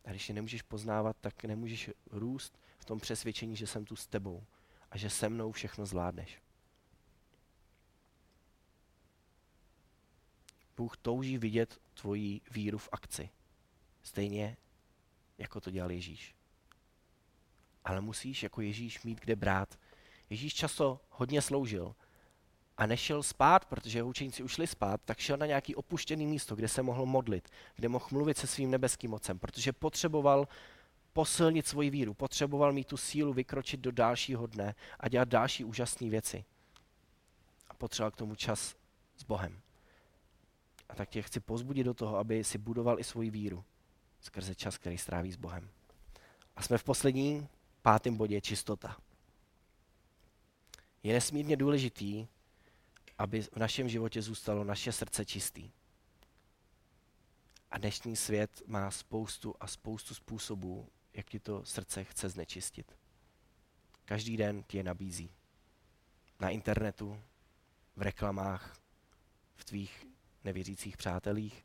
A 0.06 0.10
když 0.10 0.28
mě 0.28 0.34
nemůžeš 0.34 0.62
poznávat, 0.62 1.16
tak 1.20 1.44
nemůžeš 1.44 1.90
růst 2.10 2.58
v 2.78 2.84
tom 2.84 3.00
přesvědčení, 3.00 3.56
že 3.56 3.66
jsem 3.66 3.84
tu 3.84 3.96
s 3.96 4.06
tebou 4.06 4.44
a 4.90 4.98
že 4.98 5.10
se 5.10 5.28
mnou 5.28 5.52
všechno 5.52 5.86
zvládneš. 5.86 6.42
Bůh 10.76 10.96
touží 10.96 11.38
vidět 11.38 11.80
tvoji 11.94 12.40
víru 12.50 12.78
v 12.78 12.88
akci. 12.92 13.30
Stejně, 14.02 14.56
jako 15.38 15.60
to 15.60 15.70
dělal 15.70 15.90
Ježíš. 15.90 16.34
Ale 17.84 18.00
musíš 18.00 18.42
jako 18.42 18.60
Ježíš 18.60 19.02
mít 19.02 19.20
kde 19.20 19.36
brát. 19.36 19.78
Ježíš 20.30 20.54
často 20.54 21.00
hodně 21.10 21.42
sloužil 21.42 21.94
a 22.78 22.86
nešel 22.86 23.22
spát, 23.22 23.64
protože 23.64 23.98
jeho 23.98 24.08
učeníci 24.08 24.42
ušli 24.42 24.66
spát, 24.66 25.00
tak 25.04 25.18
šel 25.18 25.36
na 25.36 25.46
nějaký 25.46 25.74
opuštěný 25.74 26.26
místo, 26.26 26.56
kde 26.56 26.68
se 26.68 26.82
mohl 26.82 27.06
modlit, 27.06 27.48
kde 27.76 27.88
mohl 27.88 28.06
mluvit 28.10 28.38
se 28.38 28.46
svým 28.46 28.70
nebeským 28.70 29.10
mocem, 29.10 29.38
protože 29.38 29.72
potřeboval 29.72 30.48
posilnit 31.12 31.66
svoji 31.66 31.90
víru, 31.90 32.14
potřeboval 32.14 32.72
mít 32.72 32.86
tu 32.86 32.96
sílu 32.96 33.32
vykročit 33.32 33.80
do 33.80 33.92
dalšího 33.92 34.46
dne 34.46 34.74
a 35.00 35.08
dělat 35.08 35.28
další 35.28 35.64
úžasné 35.64 36.10
věci. 36.10 36.44
A 37.68 37.74
potřeboval 37.74 38.10
k 38.10 38.16
tomu 38.16 38.34
čas 38.34 38.76
s 39.16 39.24
Bohem. 39.24 39.60
A 40.88 40.94
tak 40.94 41.08
tě 41.08 41.22
chci 41.22 41.40
pozbudit 41.40 41.86
do 41.86 41.94
toho, 41.94 42.16
aby 42.16 42.44
si 42.44 42.58
budoval 42.58 43.00
i 43.00 43.04
svoji 43.04 43.30
víru 43.30 43.64
skrze 44.20 44.54
čas, 44.54 44.78
který 44.78 44.98
stráví 44.98 45.32
s 45.32 45.36
Bohem. 45.36 45.68
A 46.56 46.62
jsme 46.62 46.78
v 46.78 46.84
posledním 46.84 47.48
pátém 47.82 48.16
bodě 48.16 48.40
čistota. 48.40 48.96
Je 51.02 51.14
nesmírně 51.14 51.56
důležitý, 51.56 52.26
aby 53.18 53.42
v 53.42 53.56
našem 53.56 53.88
životě 53.88 54.22
zůstalo 54.22 54.64
naše 54.64 54.92
srdce 54.92 55.24
čistý. 55.24 55.70
A 57.70 57.78
dnešní 57.78 58.16
svět 58.16 58.62
má 58.66 58.90
spoustu 58.90 59.54
a 59.60 59.66
spoustu 59.66 60.14
způsobů, 60.14 60.88
jak 61.12 61.26
ti 61.26 61.40
to 61.40 61.64
srdce 61.64 62.04
chce 62.04 62.28
znečistit. 62.28 62.96
Každý 64.04 64.36
den 64.36 64.62
ti 64.62 64.76
je 64.76 64.84
nabízí. 64.84 65.30
Na 66.40 66.50
internetu, 66.50 67.22
v 67.96 68.02
reklamách, 68.02 68.80
v 69.56 69.64
tvých 69.64 70.06
nevěřících 70.44 70.96
přátelích, 70.96 71.64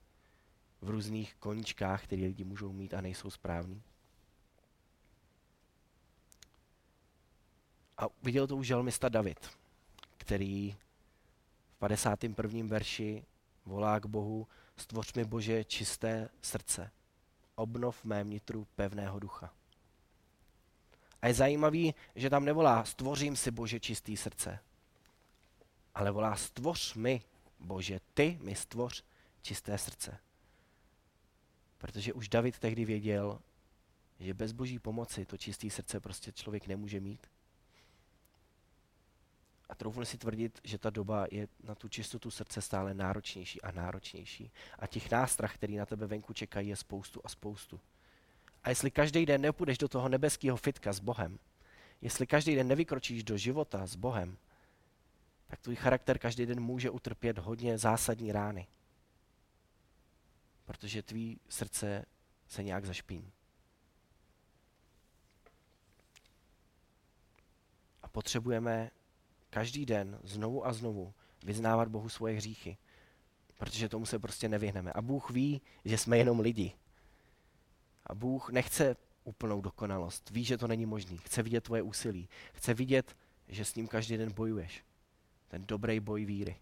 v 0.81 0.89
různých 0.89 1.35
koničkách, 1.35 2.03
které 2.03 2.21
lidi 2.21 2.43
můžou 2.43 2.73
mít 2.73 2.93
a 2.93 3.01
nejsou 3.01 3.29
správní. 3.29 3.83
A 7.97 8.05
viděl 8.23 8.47
to 8.47 8.57
už 8.57 8.67
žalmista 8.67 9.09
David, 9.09 9.49
který 10.17 10.75
51. 11.81 12.67
verši 12.67 13.25
volá 13.65 13.99
k 13.99 14.05
Bohu, 14.05 14.47
stvoř 14.77 15.13
mi 15.13 15.25
Bože 15.25 15.63
čisté 15.63 16.29
srdce, 16.41 16.91
obnov 17.55 18.03
mé 18.03 18.23
nitru 18.23 18.67
pevného 18.75 19.19
ducha. 19.19 19.53
A 21.21 21.27
je 21.27 21.33
zajímavý, 21.33 21.95
že 22.15 22.29
tam 22.29 22.45
nevolá 22.45 22.85
stvořím 22.85 23.35
si 23.35 23.51
Bože 23.51 23.79
čistý 23.79 24.17
srdce, 24.17 24.59
ale 25.95 26.11
volá 26.11 26.35
stvoř 26.35 26.95
mi 26.95 27.21
Bože, 27.59 27.99
ty 28.13 28.37
mi 28.41 28.55
stvoř 28.55 29.03
čisté 29.41 29.77
srdce. 29.77 30.19
Protože 31.77 32.13
už 32.13 32.29
David 32.29 32.59
tehdy 32.59 32.85
věděl, 32.85 33.39
že 34.19 34.33
bez 34.33 34.51
boží 34.51 34.79
pomoci 34.79 35.25
to 35.25 35.37
čisté 35.37 35.69
srdce 35.69 35.99
prostě 35.99 36.31
člověk 36.31 36.67
nemůže 36.67 36.99
mít. 36.99 37.30
A 39.71 39.75
troufnu 39.75 40.05
si 40.05 40.17
tvrdit, 40.17 40.59
že 40.63 40.77
ta 40.77 40.89
doba 40.89 41.27
je 41.31 41.47
na 41.63 41.75
tu 41.75 41.89
čistotu 41.89 42.31
srdce 42.31 42.61
stále 42.61 42.93
náročnější 42.93 43.61
a 43.61 43.71
náročnější. 43.71 44.51
A 44.79 44.87
těch 44.87 45.11
nástrah, 45.11 45.53
který 45.53 45.77
na 45.77 45.85
tebe 45.85 46.07
venku 46.07 46.33
čekají, 46.33 46.69
je 46.69 46.75
spoustu 46.75 47.21
a 47.23 47.29
spoustu. 47.29 47.79
A 48.63 48.69
jestli 48.69 48.91
každý 48.91 49.25
den 49.25 49.41
nepůjdeš 49.41 49.77
do 49.77 49.87
toho 49.87 50.09
nebeského 50.09 50.57
fitka 50.57 50.93
s 50.93 50.99
Bohem, 50.99 51.39
jestli 52.01 52.27
každý 52.27 52.55
den 52.55 52.67
nevykročíš 52.67 53.23
do 53.23 53.37
života 53.37 53.85
s 53.87 53.95
Bohem, 53.95 54.37
tak 55.47 55.59
tvůj 55.59 55.75
charakter 55.75 56.17
každý 56.17 56.45
den 56.45 56.59
může 56.59 56.89
utrpět 56.89 57.37
hodně 57.37 57.77
zásadní 57.77 58.31
rány. 58.31 58.67
Protože 60.65 61.03
tvý 61.03 61.39
srdce 61.49 62.05
se 62.47 62.63
nějak 62.63 62.85
zašpíní. 62.85 63.31
A 68.03 68.07
potřebujeme 68.07 68.91
každý 69.51 69.85
den 69.85 70.19
znovu 70.23 70.67
a 70.67 70.73
znovu 70.73 71.13
vyznávat 71.43 71.87
Bohu 71.87 72.09
svoje 72.09 72.35
hříchy, 72.35 72.77
protože 73.57 73.89
tomu 73.89 74.05
se 74.05 74.19
prostě 74.19 74.49
nevyhneme. 74.49 74.91
A 74.93 75.01
Bůh 75.01 75.31
ví, 75.31 75.61
že 75.85 75.97
jsme 75.97 76.17
jenom 76.17 76.39
lidi. 76.39 76.73
A 78.05 78.15
Bůh 78.15 78.49
nechce 78.49 78.95
úplnou 79.23 79.61
dokonalost. 79.61 80.29
Ví, 80.29 80.43
že 80.43 80.57
to 80.57 80.67
není 80.67 80.85
možné. 80.85 81.17
Chce 81.17 81.43
vidět 81.43 81.61
tvoje 81.61 81.81
úsilí. 81.81 82.29
Chce 82.53 82.73
vidět, 82.73 83.17
že 83.47 83.65
s 83.65 83.75
ním 83.75 83.87
každý 83.87 84.17
den 84.17 84.31
bojuješ 84.31 84.83
ten 85.51 85.65
dobrý 85.67 85.99
boj 85.99 86.25
víry. 86.25 86.55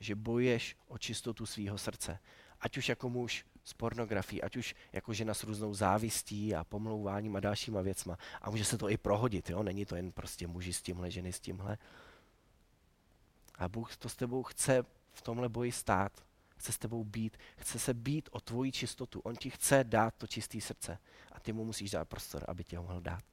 Že 0.00 0.14
bojuješ 0.14 0.76
o 0.88 0.98
čistotu 0.98 1.46
svého 1.46 1.78
srdce. 1.78 2.18
Ať 2.60 2.78
už 2.78 2.88
jako 2.88 3.08
muž 3.08 3.44
s 3.64 3.72
pornografií, 3.72 4.42
ať 4.42 4.56
už 4.56 4.74
jako 4.92 5.12
žena 5.12 5.34
s 5.34 5.44
různou 5.44 5.74
závistí 5.74 6.54
a 6.54 6.64
pomlouváním 6.64 7.36
a 7.36 7.40
dalšíma 7.40 7.80
věcma. 7.80 8.18
A 8.42 8.50
může 8.50 8.64
se 8.64 8.78
to 8.78 8.90
i 8.90 8.96
prohodit, 8.96 9.50
jo? 9.50 9.62
není 9.62 9.84
to 9.84 9.96
jen 9.96 10.12
prostě 10.12 10.46
muži 10.46 10.72
s 10.72 10.82
tímhle, 10.82 11.10
ženy 11.10 11.32
s 11.32 11.40
tímhle. 11.40 11.78
A 13.58 13.68
Bůh 13.68 13.96
to 13.96 14.08
s 14.08 14.16
tebou 14.16 14.42
chce 14.42 14.82
v 15.12 15.22
tomhle 15.22 15.48
boji 15.48 15.72
stát. 15.72 16.24
Chce 16.56 16.72
s 16.72 16.78
tebou 16.78 17.04
být, 17.04 17.36
chce 17.56 17.78
se 17.78 17.94
být 17.94 18.28
o 18.32 18.40
tvoji 18.40 18.72
čistotu. 18.72 19.20
On 19.20 19.36
ti 19.36 19.50
chce 19.50 19.84
dát 19.84 20.14
to 20.14 20.26
čisté 20.26 20.60
srdce. 20.60 20.98
A 21.32 21.40
ty 21.40 21.52
mu 21.52 21.64
musíš 21.64 21.90
dát 21.90 22.08
prostor, 22.08 22.44
aby 22.48 22.64
tě 22.64 22.78
ho 22.78 22.82
mohl 22.82 23.00
dát. 23.00 23.24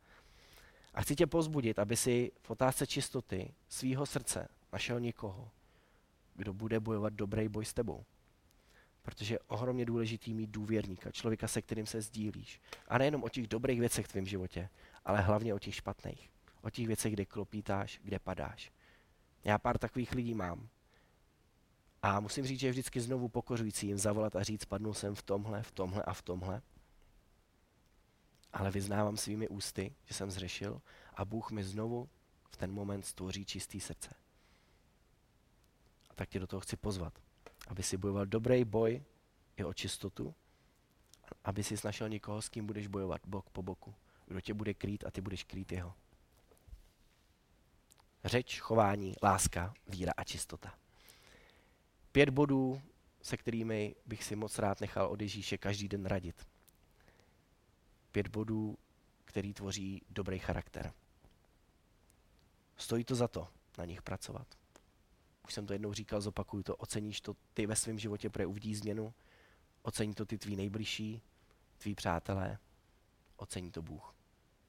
A 0.93 1.01
chci 1.01 1.15
tě 1.15 1.27
pozbudit, 1.27 1.79
aby 1.79 1.97
si 1.97 2.31
v 2.41 2.51
otázce 2.51 2.87
čistoty 2.87 3.53
svého 3.69 4.05
srdce 4.05 4.47
našel 4.73 4.99
někoho, 4.99 5.51
kdo 6.35 6.53
bude 6.53 6.79
bojovat 6.79 7.13
dobrý 7.13 7.47
boj 7.47 7.65
s 7.65 7.73
tebou. 7.73 8.05
Protože 9.01 9.35
je 9.35 9.39
ohromně 9.47 9.85
důležitý 9.85 10.33
mít 10.33 10.49
důvěrníka, 10.49 11.11
člověka, 11.11 11.47
se 11.47 11.61
kterým 11.61 11.85
se 11.85 12.01
sdílíš. 12.01 12.61
A 12.87 12.97
nejenom 12.97 13.23
o 13.23 13.29
těch 13.29 13.47
dobrých 13.47 13.79
věcech 13.79 14.05
v 14.05 14.11
tvém 14.11 14.25
životě, 14.25 14.69
ale 15.05 15.21
hlavně 15.21 15.53
o 15.53 15.59
těch 15.59 15.75
špatných. 15.75 16.29
O 16.61 16.69
těch 16.69 16.87
věcech, 16.87 17.13
kde 17.13 17.25
klopítáš, 17.25 17.99
kde 18.03 18.19
padáš. 18.19 18.71
Já 19.43 19.57
pár 19.57 19.77
takových 19.77 20.11
lidí 20.11 20.33
mám. 20.33 20.69
A 22.01 22.19
musím 22.19 22.45
říct, 22.45 22.59
že 22.59 22.67
je 22.67 22.71
vždycky 22.71 23.01
znovu 23.01 23.29
pokořující 23.29 23.87
jim 23.87 23.97
zavolat 23.97 24.35
a 24.35 24.43
říct, 24.43 24.65
padnul 24.65 24.93
jsem 24.93 25.15
v 25.15 25.21
tomhle, 25.21 25.63
v 25.63 25.71
tomhle 25.71 26.03
a 26.03 26.13
v 26.13 26.21
tomhle. 26.21 26.61
Ale 28.53 28.71
vyznávám 28.71 29.17
svými 29.17 29.47
ústy, 29.47 29.95
že 30.05 30.13
jsem 30.13 30.31
zřešil 30.31 30.81
a 31.13 31.25
Bůh 31.25 31.51
mi 31.51 31.63
znovu 31.63 32.09
v 32.51 32.57
ten 32.57 32.71
moment 32.71 33.05
stvoří 33.05 33.45
čistý 33.45 33.79
srdce. 33.79 34.13
A 36.09 36.13
tak 36.13 36.29
tě 36.29 36.39
do 36.39 36.47
toho 36.47 36.59
chci 36.59 36.77
pozvat, 36.77 37.13
aby 37.67 37.83
si 37.83 37.97
bojoval 37.97 38.25
dobrý 38.25 38.65
boj 38.65 39.03
i 39.57 39.63
o 39.63 39.73
čistotu, 39.73 40.35
aby 41.43 41.63
si 41.63 41.75
našel 41.83 42.09
někoho, 42.09 42.41
s 42.41 42.49
kým 42.49 42.67
budeš 42.67 42.87
bojovat 42.87 43.21
bok 43.25 43.49
po 43.49 43.63
boku, 43.63 43.95
kdo 44.27 44.41
tě 44.41 44.53
bude 44.53 44.73
krýt 44.73 45.05
a 45.05 45.11
ty 45.11 45.21
budeš 45.21 45.43
krýt 45.43 45.71
jeho. 45.71 45.93
Řeč, 48.25 48.59
chování, 48.59 49.13
láska, 49.23 49.73
víra 49.87 50.13
a 50.17 50.23
čistota. 50.23 50.73
Pět 52.11 52.29
bodů, 52.29 52.81
se 53.21 53.37
kterými 53.37 53.95
bych 54.05 54.23
si 54.23 54.35
moc 54.35 54.59
rád 54.59 54.81
nechal 54.81 55.07
od 55.07 55.21
Ježíše 55.21 55.57
každý 55.57 55.87
den 55.87 56.05
radit. 56.05 56.47
Pět 58.11 58.27
bodů, 58.27 58.77
který 59.25 59.53
tvoří 59.53 60.01
dobrý 60.09 60.39
charakter. 60.39 60.93
Stojí 62.77 63.03
to 63.03 63.15
za 63.15 63.27
to 63.27 63.47
na 63.77 63.85
nich 63.85 64.01
pracovat. 64.01 64.47
Už 65.45 65.53
jsem 65.53 65.65
to 65.65 65.73
jednou 65.73 65.93
říkal, 65.93 66.21
zopakuju 66.21 66.63
to, 66.63 66.75
oceníš 66.75 67.21
to 67.21 67.35
ty 67.53 67.65
ve 67.65 67.75
svém 67.75 67.99
životě, 67.99 68.29
protože 68.29 68.45
uvidíš 68.45 68.77
změnu, 68.77 69.13
ocení 69.81 70.13
to 70.13 70.25
ty 70.25 70.37
tví 70.37 70.55
nejbližší, 70.55 71.21
tví 71.77 71.95
přátelé, 71.95 72.57
ocení 73.37 73.71
to 73.71 73.81
Bůh. 73.81 74.15